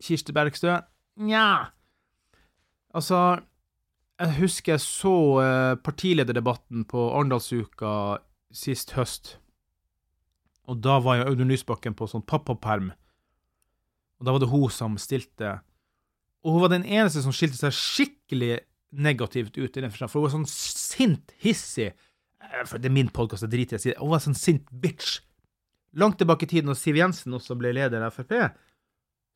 Kirsti 0.00 0.32
Bergstø 0.32 0.78
nja 1.20 1.68
Altså, 2.96 3.40
jeg 4.20 4.36
husker 4.40 4.74
jeg 4.74 4.82
så 4.84 5.14
eh, 5.44 5.74
partilederdebatten 5.84 6.84
på 6.90 7.04
Arendalsuka 7.14 7.92
sist 8.52 8.96
høst. 8.96 9.36
Og 10.70 10.80
da 10.82 10.98
var 11.02 11.20
jo 11.20 11.30
Audun 11.30 11.50
Lysbakken 11.50 11.96
på 11.98 12.08
sånn 12.10 12.26
pappaperm. 12.26 12.90
Og 14.20 14.26
da 14.26 14.34
var 14.34 14.42
det 14.42 14.50
hun 14.50 14.68
som 14.74 14.98
stilte. 15.00 15.58
Og 16.44 16.56
hun 16.56 16.64
var 16.64 16.74
den 16.74 16.86
eneste 16.86 17.22
som 17.24 17.34
skilte 17.34 17.58
seg 17.58 17.74
skikkelig 17.76 18.60
negativt 18.90 19.56
ut 19.56 19.76
i 19.76 19.82
den 19.84 19.92
forstand, 19.92 20.10
for 20.10 20.20
hun 20.20 20.26
var 20.26 20.34
sånn 20.34 20.48
sint, 20.50 21.34
hissig 21.38 21.92
eh, 21.92 22.62
For 22.66 22.82
det 22.82 22.90
er 22.90 22.96
min 22.96 23.12
podkast, 23.14 23.46
jeg 23.46 23.54
driter 23.54 23.78
i 23.78 23.80
å 23.80 23.82
si 23.82 23.92
det. 23.92 24.00
Hun 24.00 24.12
var 24.12 24.24
sånn 24.24 24.38
sint 24.38 24.66
bitch. 24.82 25.20
Langt 25.98 26.18
tilbake 26.20 26.46
i 26.46 26.50
tiden, 26.50 26.70
da 26.70 26.78
Siv 26.78 26.98
Jensen 26.98 27.34
også 27.34 27.56
ble 27.58 27.72
leder 27.74 28.02
av 28.06 28.14
Frp, 28.14 28.34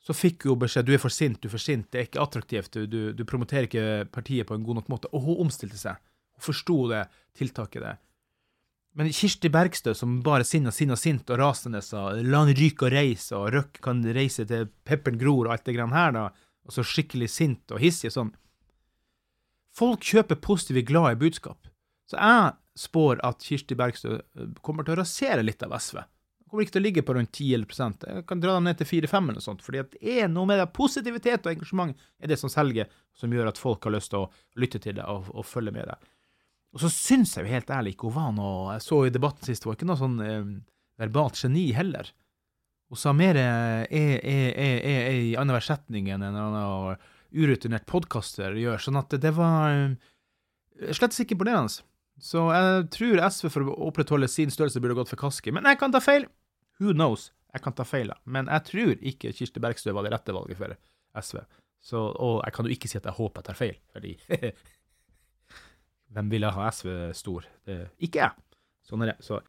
så 0.04 0.12
fikk 0.16 0.44
hun 0.50 0.61
beskjed 0.61 0.84
du 0.84 0.94
er 0.94 1.00
for 1.00 1.12
sint, 1.12 1.38
du 1.40 1.49
er 1.49 1.54
for 1.54 1.62
sint, 1.62 1.87
det 1.92 2.00
er 2.00 2.08
ikke 2.08 2.25
attraktivt, 2.25 2.75
du, 2.76 2.84
du, 2.90 2.99
du 3.16 3.23
promoterer 3.28 3.68
ikke 3.68 4.08
partiet 4.12 4.49
på 4.49 4.58
en 4.58 4.66
god 4.66 4.82
nok 4.82 4.90
måte. 4.92 5.11
Og 5.16 5.25
hun 5.25 5.46
omstilte 5.46 5.80
seg. 5.80 6.00
Hun 6.37 6.44
forsto 6.44 6.76
det 6.90 7.06
tiltaket 7.38 7.87
det. 7.87 7.94
Men 8.94 9.11
Kirsti 9.11 9.50
Bergstø, 9.50 9.94
som 9.96 10.20
bare 10.23 10.44
sinna, 10.46 10.70
sinna, 10.70 10.94
sint 10.94 11.30
og 11.32 11.40
rasende, 11.40 11.80
sa 11.82 12.12
la 12.14 12.44
han 12.44 12.52
ryke 12.54 12.87
og 12.87 12.92
reise, 12.94 13.34
og 13.34 13.49
Røkk 13.56 13.80
kan 13.82 14.04
reise 14.14 14.44
til 14.46 14.68
pepperen 14.87 15.18
gror 15.18 15.49
og 15.49 15.56
alt 15.56 15.64
det 15.66 15.75
grann 15.75 15.96
her, 15.96 16.12
da, 16.14 16.28
og 16.64 16.76
så 16.76 16.84
skikkelig 16.87 17.30
sint 17.32 17.75
og 17.75 17.82
hissig 17.82 18.12
og 18.12 18.18
sånn. 18.18 18.34
Folk 19.75 20.04
kjøper 20.06 20.38
positive, 20.38 20.84
glade 20.87 21.18
budskap. 21.18 21.66
Så 22.06 22.20
jeg 22.20 22.52
spår 22.78 23.18
at 23.26 23.42
Kirsti 23.42 23.75
Bergstø 23.78 24.18
eh, 24.20 24.52
kommer 24.62 24.87
til 24.87 24.94
å 24.94 25.00
rasere 25.02 25.42
litt 25.42 25.64
av 25.66 25.75
SV. 25.75 26.04
Kommer 26.54 26.68
ikke 26.68 26.76
til 26.76 26.84
å 26.84 26.87
ligge 26.87 27.02
på 27.02 27.14
rundt 27.16 27.32
10 27.34 27.49
Jeg 28.06 28.25
kan 28.30 28.38
dra 28.38 28.52
dem 28.54 28.68
ned 28.68 28.76
til 28.78 28.87
4-5 28.87 29.16
eller 29.16 29.40
noe 29.40 29.42
sånt, 29.42 29.62
fordi 29.66 29.80
det 29.90 30.12
er 30.20 30.28
noe 30.30 30.46
med 30.46 30.61
det. 30.62 30.68
Positivitet 30.70 31.49
og 31.49 31.50
engasjement 31.50 32.04
er 32.23 32.30
det 32.30 32.37
som 32.38 32.52
selger, 32.52 32.87
som 33.11 33.32
gjør 33.34 33.50
at 33.50 33.58
folk 33.58 33.82
har 33.82 33.96
lyst 33.96 34.12
til 34.12 34.23
å 34.23 34.28
lytte 34.62 34.78
til 34.84 34.94
det 35.00 35.06
og, 35.11 35.32
og 35.34 35.42
følge 35.49 35.73
med 35.75 35.88
deg. 35.90 36.12
Og 36.75 36.84
så 36.84 36.90
syns 36.94 37.34
jeg 37.34 37.49
jo 37.49 37.54
helt 37.56 37.73
ærlig 37.75 37.96
ikke 37.96 38.06
hun 38.06 38.14
var 38.14 38.30
noe 38.37 38.76
Jeg 38.76 38.84
så 38.87 39.00
i 39.02 39.11
debatten 39.14 39.49
sist, 39.49 39.66
hun 39.66 39.73
var 39.73 39.80
ikke 39.80 39.88
noe 39.90 39.99
sånn 39.99 40.14
eh, 40.23 40.52
verbalt 41.02 41.42
geni 41.42 41.64
heller. 41.75 42.12
Hun 42.92 43.02
sa 43.02 43.14
mer 43.18 43.40
eh, 43.40 43.82
e, 43.90 44.04
e, 44.14 44.37
e, 44.54 44.68
e, 44.78 44.94
e 45.00 45.18
i 45.32 45.34
annenhver 45.34 45.66
setning 45.66 46.12
enn 46.14 46.23
en 46.23 46.38
annen 46.38 47.02
urutinert 47.34 47.88
podkaster 47.90 48.54
gjør, 48.62 48.78
sånn 48.78 49.00
at 49.02 49.18
det 49.18 49.34
var 49.34 49.75
eh, 49.75 50.94
slett 50.94 51.18
ikke 51.18 51.34
imponerende. 51.34 51.82
Så 52.23 52.46
jeg 52.54 52.87
tror 52.94 53.23
SV 53.26 53.50
for 53.50 53.66
å 53.66 53.76
opprettholde 53.88 54.30
sin 54.30 54.52
størrelse 54.54 54.78
burde 54.82 54.94
gått 55.00 55.11
for 55.11 55.18
Kaski. 55.18 55.50
Men 55.50 55.66
jeg 55.66 55.80
kan 55.80 55.94
ta 55.94 55.99
feil! 56.02 56.28
Who 56.80 56.94
knows? 56.96 57.30
Jeg 57.54 57.62
kan 57.62 57.74
ta 57.76 57.86
feil, 57.86 58.10
men 58.26 58.48
jeg 58.50 58.66
tror 58.66 58.94
ikke 58.98 59.30
Kirsti 59.36 59.62
Bergstø 59.62 59.92
var 59.94 60.06
det 60.06 60.10
rette 60.14 60.34
valget 60.34 60.58
for 60.58 60.74
SV. 61.22 61.38
Så, 61.84 62.00
og 62.00 62.40
jeg 62.42 62.54
kan 62.56 62.66
jo 62.66 62.74
ikke 62.74 62.90
si 62.90 62.98
at 62.98 63.06
jeg 63.06 63.14
håper 63.18 63.42
jeg 63.42 63.46
tar 63.50 63.58
feil, 63.58 63.76
fordi 63.92 64.14
Hvem 66.14 66.30
ville 66.30 66.50
ha 66.54 66.68
SV 66.70 66.90
stor? 67.16 67.46
Det, 67.66 67.80
ikke 68.06 68.22
jeg. 68.22 68.44
Sånn 68.87 69.02
er 69.02 69.12
det. 69.12 69.16
Så. 69.24 69.40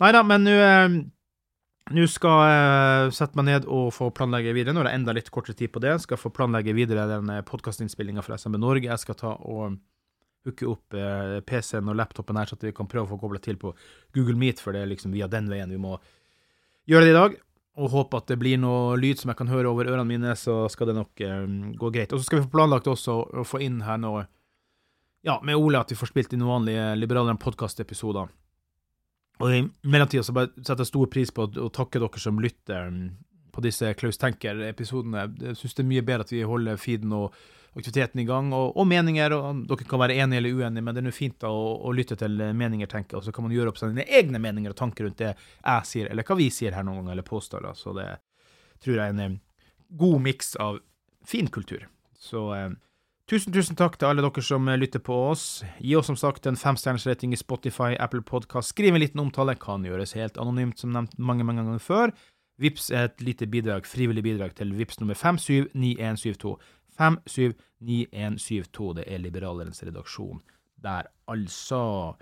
Nei 0.00 0.08
da, 0.14 0.22
men 0.24 0.46
nå 0.46 0.54
eh, 0.56 2.08
skal 2.08 2.38
jeg 2.48 3.10
sette 3.18 3.36
meg 3.36 3.48
ned 3.50 3.68
og 3.72 3.90
få 3.92 4.08
planlegge 4.16 4.54
videre. 4.56 4.72
Nå 4.72 4.80
har 4.82 4.90
jeg 4.92 5.02
enda 5.02 5.16
litt 5.16 5.28
kortere 5.34 5.58
tid 5.58 5.74
på 5.74 5.82
det. 5.84 5.92
Jeg 5.92 6.06
skal 6.06 6.20
få 6.20 6.32
planlegge 6.32 6.76
videre 6.76 7.04
den 7.10 7.32
eh, 7.34 7.44
podkastinnspillinga 7.44 8.24
fra 8.24 8.38
SMB 8.40 8.60
Norge. 8.62 8.88
Jeg 8.88 9.04
skal 9.04 9.18
ta 9.20 9.34
og 9.36 9.76
hooke 10.46 10.68
opp 10.70 10.96
eh, 10.96 11.38
PC-en 11.44 11.92
og 11.92 11.98
laptopen 11.98 12.40
her, 12.40 12.48
så 12.48 12.56
at 12.56 12.64
vi 12.64 12.74
kan 12.76 12.88
prøve 12.88 13.08
å 13.08 13.12
få 13.14 13.20
kobla 13.20 13.42
til 13.42 13.60
på 13.60 13.74
Google 14.16 14.38
Meet, 14.40 14.62
for 14.62 14.76
det 14.76 14.84
er 14.84 14.92
liksom 14.94 15.12
via 15.16 15.28
den 15.28 15.50
veien 15.52 15.72
vi 15.74 15.80
må 15.82 15.98
gjøre 16.90 17.06
det 17.06 17.12
i 17.12 17.18
dag. 17.18 17.36
Og 17.76 17.92
håpe 17.92 18.16
at 18.16 18.30
det 18.30 18.38
blir 18.40 18.56
noe 18.60 18.96
lyd 18.96 19.20
som 19.20 19.28
jeg 19.28 19.36
kan 19.36 19.50
høre 19.52 19.68
over 19.68 19.88
ørene 19.90 20.06
mine, 20.08 20.32
så 20.38 20.64
skal 20.72 20.88
det 20.90 20.96
nok 20.96 21.22
um, 21.28 21.58
gå 21.76 21.90
greit. 21.92 22.14
Og 22.14 22.22
så 22.22 22.28
skal 22.28 22.40
vi 22.40 22.46
få 22.46 22.54
planlagt 22.54 22.88
også 22.88 23.18
å 23.42 23.44
få 23.44 23.60
inn 23.66 23.82
her 23.84 24.00
noe 24.00 24.24
ja, 25.26 25.36
med 25.44 25.58
Ole 25.58 25.82
at 25.82 25.90
vi 25.90 25.98
får 25.98 26.12
spilt 26.12 26.32
inn 26.32 26.40
noen 26.40 26.62
vanlige 26.62 26.86
Liberaleren-podkast-episoder. 27.02 28.30
Og 29.42 29.52
i 29.52 29.60
mellomtida 29.84 30.24
så 30.24 30.32
bare 30.36 30.52
setter 30.62 30.84
jeg 30.84 30.92
stor 30.92 31.10
pris 31.12 31.32
på 31.34 31.48
å 31.50 31.68
takke 31.74 32.00
dere 32.00 32.22
som 32.22 32.38
lytter 32.40 32.88
mm, 32.94 33.04
på 33.52 33.64
disse 33.64 33.90
Klaus 33.98 34.20
Tenker-episodene. 34.22 35.26
Jeg 35.42 35.58
syns 35.60 35.76
det 35.76 35.84
er 35.84 35.90
mye 35.90 36.06
bedre 36.06 36.24
at 36.24 36.32
vi 36.32 36.44
holder 36.48 36.80
feeden 36.80 37.12
og 37.16 37.36
aktiviteten 37.76 38.22
i 38.22 38.26
gang, 38.28 38.52
og, 38.56 38.76
og 38.76 38.86
meninger. 38.88 39.34
og 39.36 39.64
Dere 39.68 39.88
kan 39.88 40.00
være 40.00 40.16
enige 40.22 40.42
eller 40.42 40.60
uenige, 40.60 40.84
men 40.84 40.96
det 40.96 41.02
er 41.02 41.08
nå 41.08 41.14
fint 41.14 41.36
da, 41.42 41.50
å, 41.52 41.74
å, 41.84 41.92
lytte 41.96 42.16
til 42.20 42.40
meninger, 42.56 42.88
tenker 42.90 43.18
og 43.18 43.26
så 43.26 43.34
kan 43.36 43.46
man 43.46 43.54
gjøre 43.54 43.72
opp 43.72 43.80
sine 43.80 44.06
egne 44.06 44.40
meninger 44.42 44.72
og 44.72 44.78
tanker 44.78 45.06
rundt 45.06 45.20
det 45.20 45.34
jeg 45.34 45.90
sier, 45.90 46.10
eller 46.10 46.26
hva 46.26 46.38
vi 46.38 46.48
sier 46.54 46.76
her 46.76 46.86
noen 46.86 47.02
ganger, 47.02 47.16
eller 47.16 47.28
påstår. 47.28 47.68
Da. 47.68 47.74
Så 47.76 47.92
det 47.96 48.08
tror 48.84 48.98
jeg 49.00 49.12
er 49.12 49.28
en 49.28 49.38
god 50.00 50.24
miks 50.24 50.56
av 50.62 50.80
fin 51.26 51.50
kultur. 51.52 51.86
Så 52.18 52.48
eh, 52.56 52.70
Tusen, 53.26 53.50
tusen 53.50 53.74
takk 53.74 53.96
til 53.98 54.06
alle 54.06 54.22
dere 54.22 54.42
som 54.44 54.68
eh, 54.70 54.76
lytter 54.78 55.02
på 55.02 55.14
oss. 55.32 55.64
Gi 55.82 55.96
oss 55.98 56.06
som 56.06 56.18
sagt 56.18 56.46
en 56.46 56.58
femstjerners 56.58 57.08
rating 57.08 57.32
i 57.34 57.38
Spotify, 57.40 57.96
Apple 57.98 58.22
Podcast. 58.22 58.70
Skriv 58.70 58.94
en 58.94 59.02
liten 59.02 59.18
omtale. 59.18 59.56
Kan 59.58 59.82
gjøres 59.82 60.14
helt 60.14 60.38
anonymt, 60.38 60.78
som 60.78 60.92
nevnt 60.94 61.16
mange, 61.18 61.42
mange 61.42 61.64
ganger 61.64 61.82
før. 61.82 62.14
Vips 62.58 62.90
er 62.90 63.10
et 63.10 63.20
lite 63.20 63.46
bidrag, 63.46 63.86
frivillig 63.86 64.22
bidrag 64.24 64.54
til 64.56 64.72
Vips 64.76 65.00
nummer 65.00 65.14
579172. 65.14 66.56
579172. 66.96 68.94
Det 68.96 69.04
er 69.06 69.18
Liberalerens 69.20 69.82
redaksjon 69.84 70.40
der, 70.82 71.08
altså. 71.28 72.14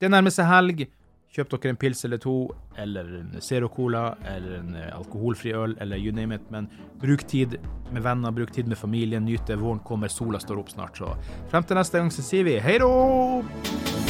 Det 0.00 0.10
nærmer 0.10 0.32
seg 0.34 0.48
helg. 0.50 0.86
Kjøp 1.30 1.52
dere 1.52 1.70
en 1.70 1.78
pils 1.78 2.00
eller 2.04 2.18
to, 2.18 2.34
eller 2.82 3.06
en 3.20 3.36
Zero 3.44 3.68
Cola, 3.70 4.16
eller 4.26 4.56
en 4.58 4.74
eh, 4.74 4.88
alkoholfri 4.96 5.52
øl, 5.54 5.76
eller 5.80 6.02
you 6.02 6.14
name 6.14 6.34
it. 6.34 6.50
Men 6.50 6.66
bruk 6.98 7.22
tid 7.30 7.54
med 7.92 8.02
venner, 8.02 8.34
bruk 8.34 8.50
tid 8.52 8.66
med 8.66 8.78
familien, 8.78 9.24
nyt 9.24 9.46
det. 9.46 9.60
Våren 9.62 9.78
kommer, 9.86 10.10
sola 10.10 10.42
står 10.42 10.64
opp 10.64 10.74
snart. 10.74 10.98
Så 10.98 11.14
frem 11.52 11.66
til 11.66 11.78
neste 11.78 12.02
gang 12.02 12.10
så 12.10 12.26
sier 12.26 12.50
vi 12.50 12.58
hei 12.58 12.80
då! 12.82 14.09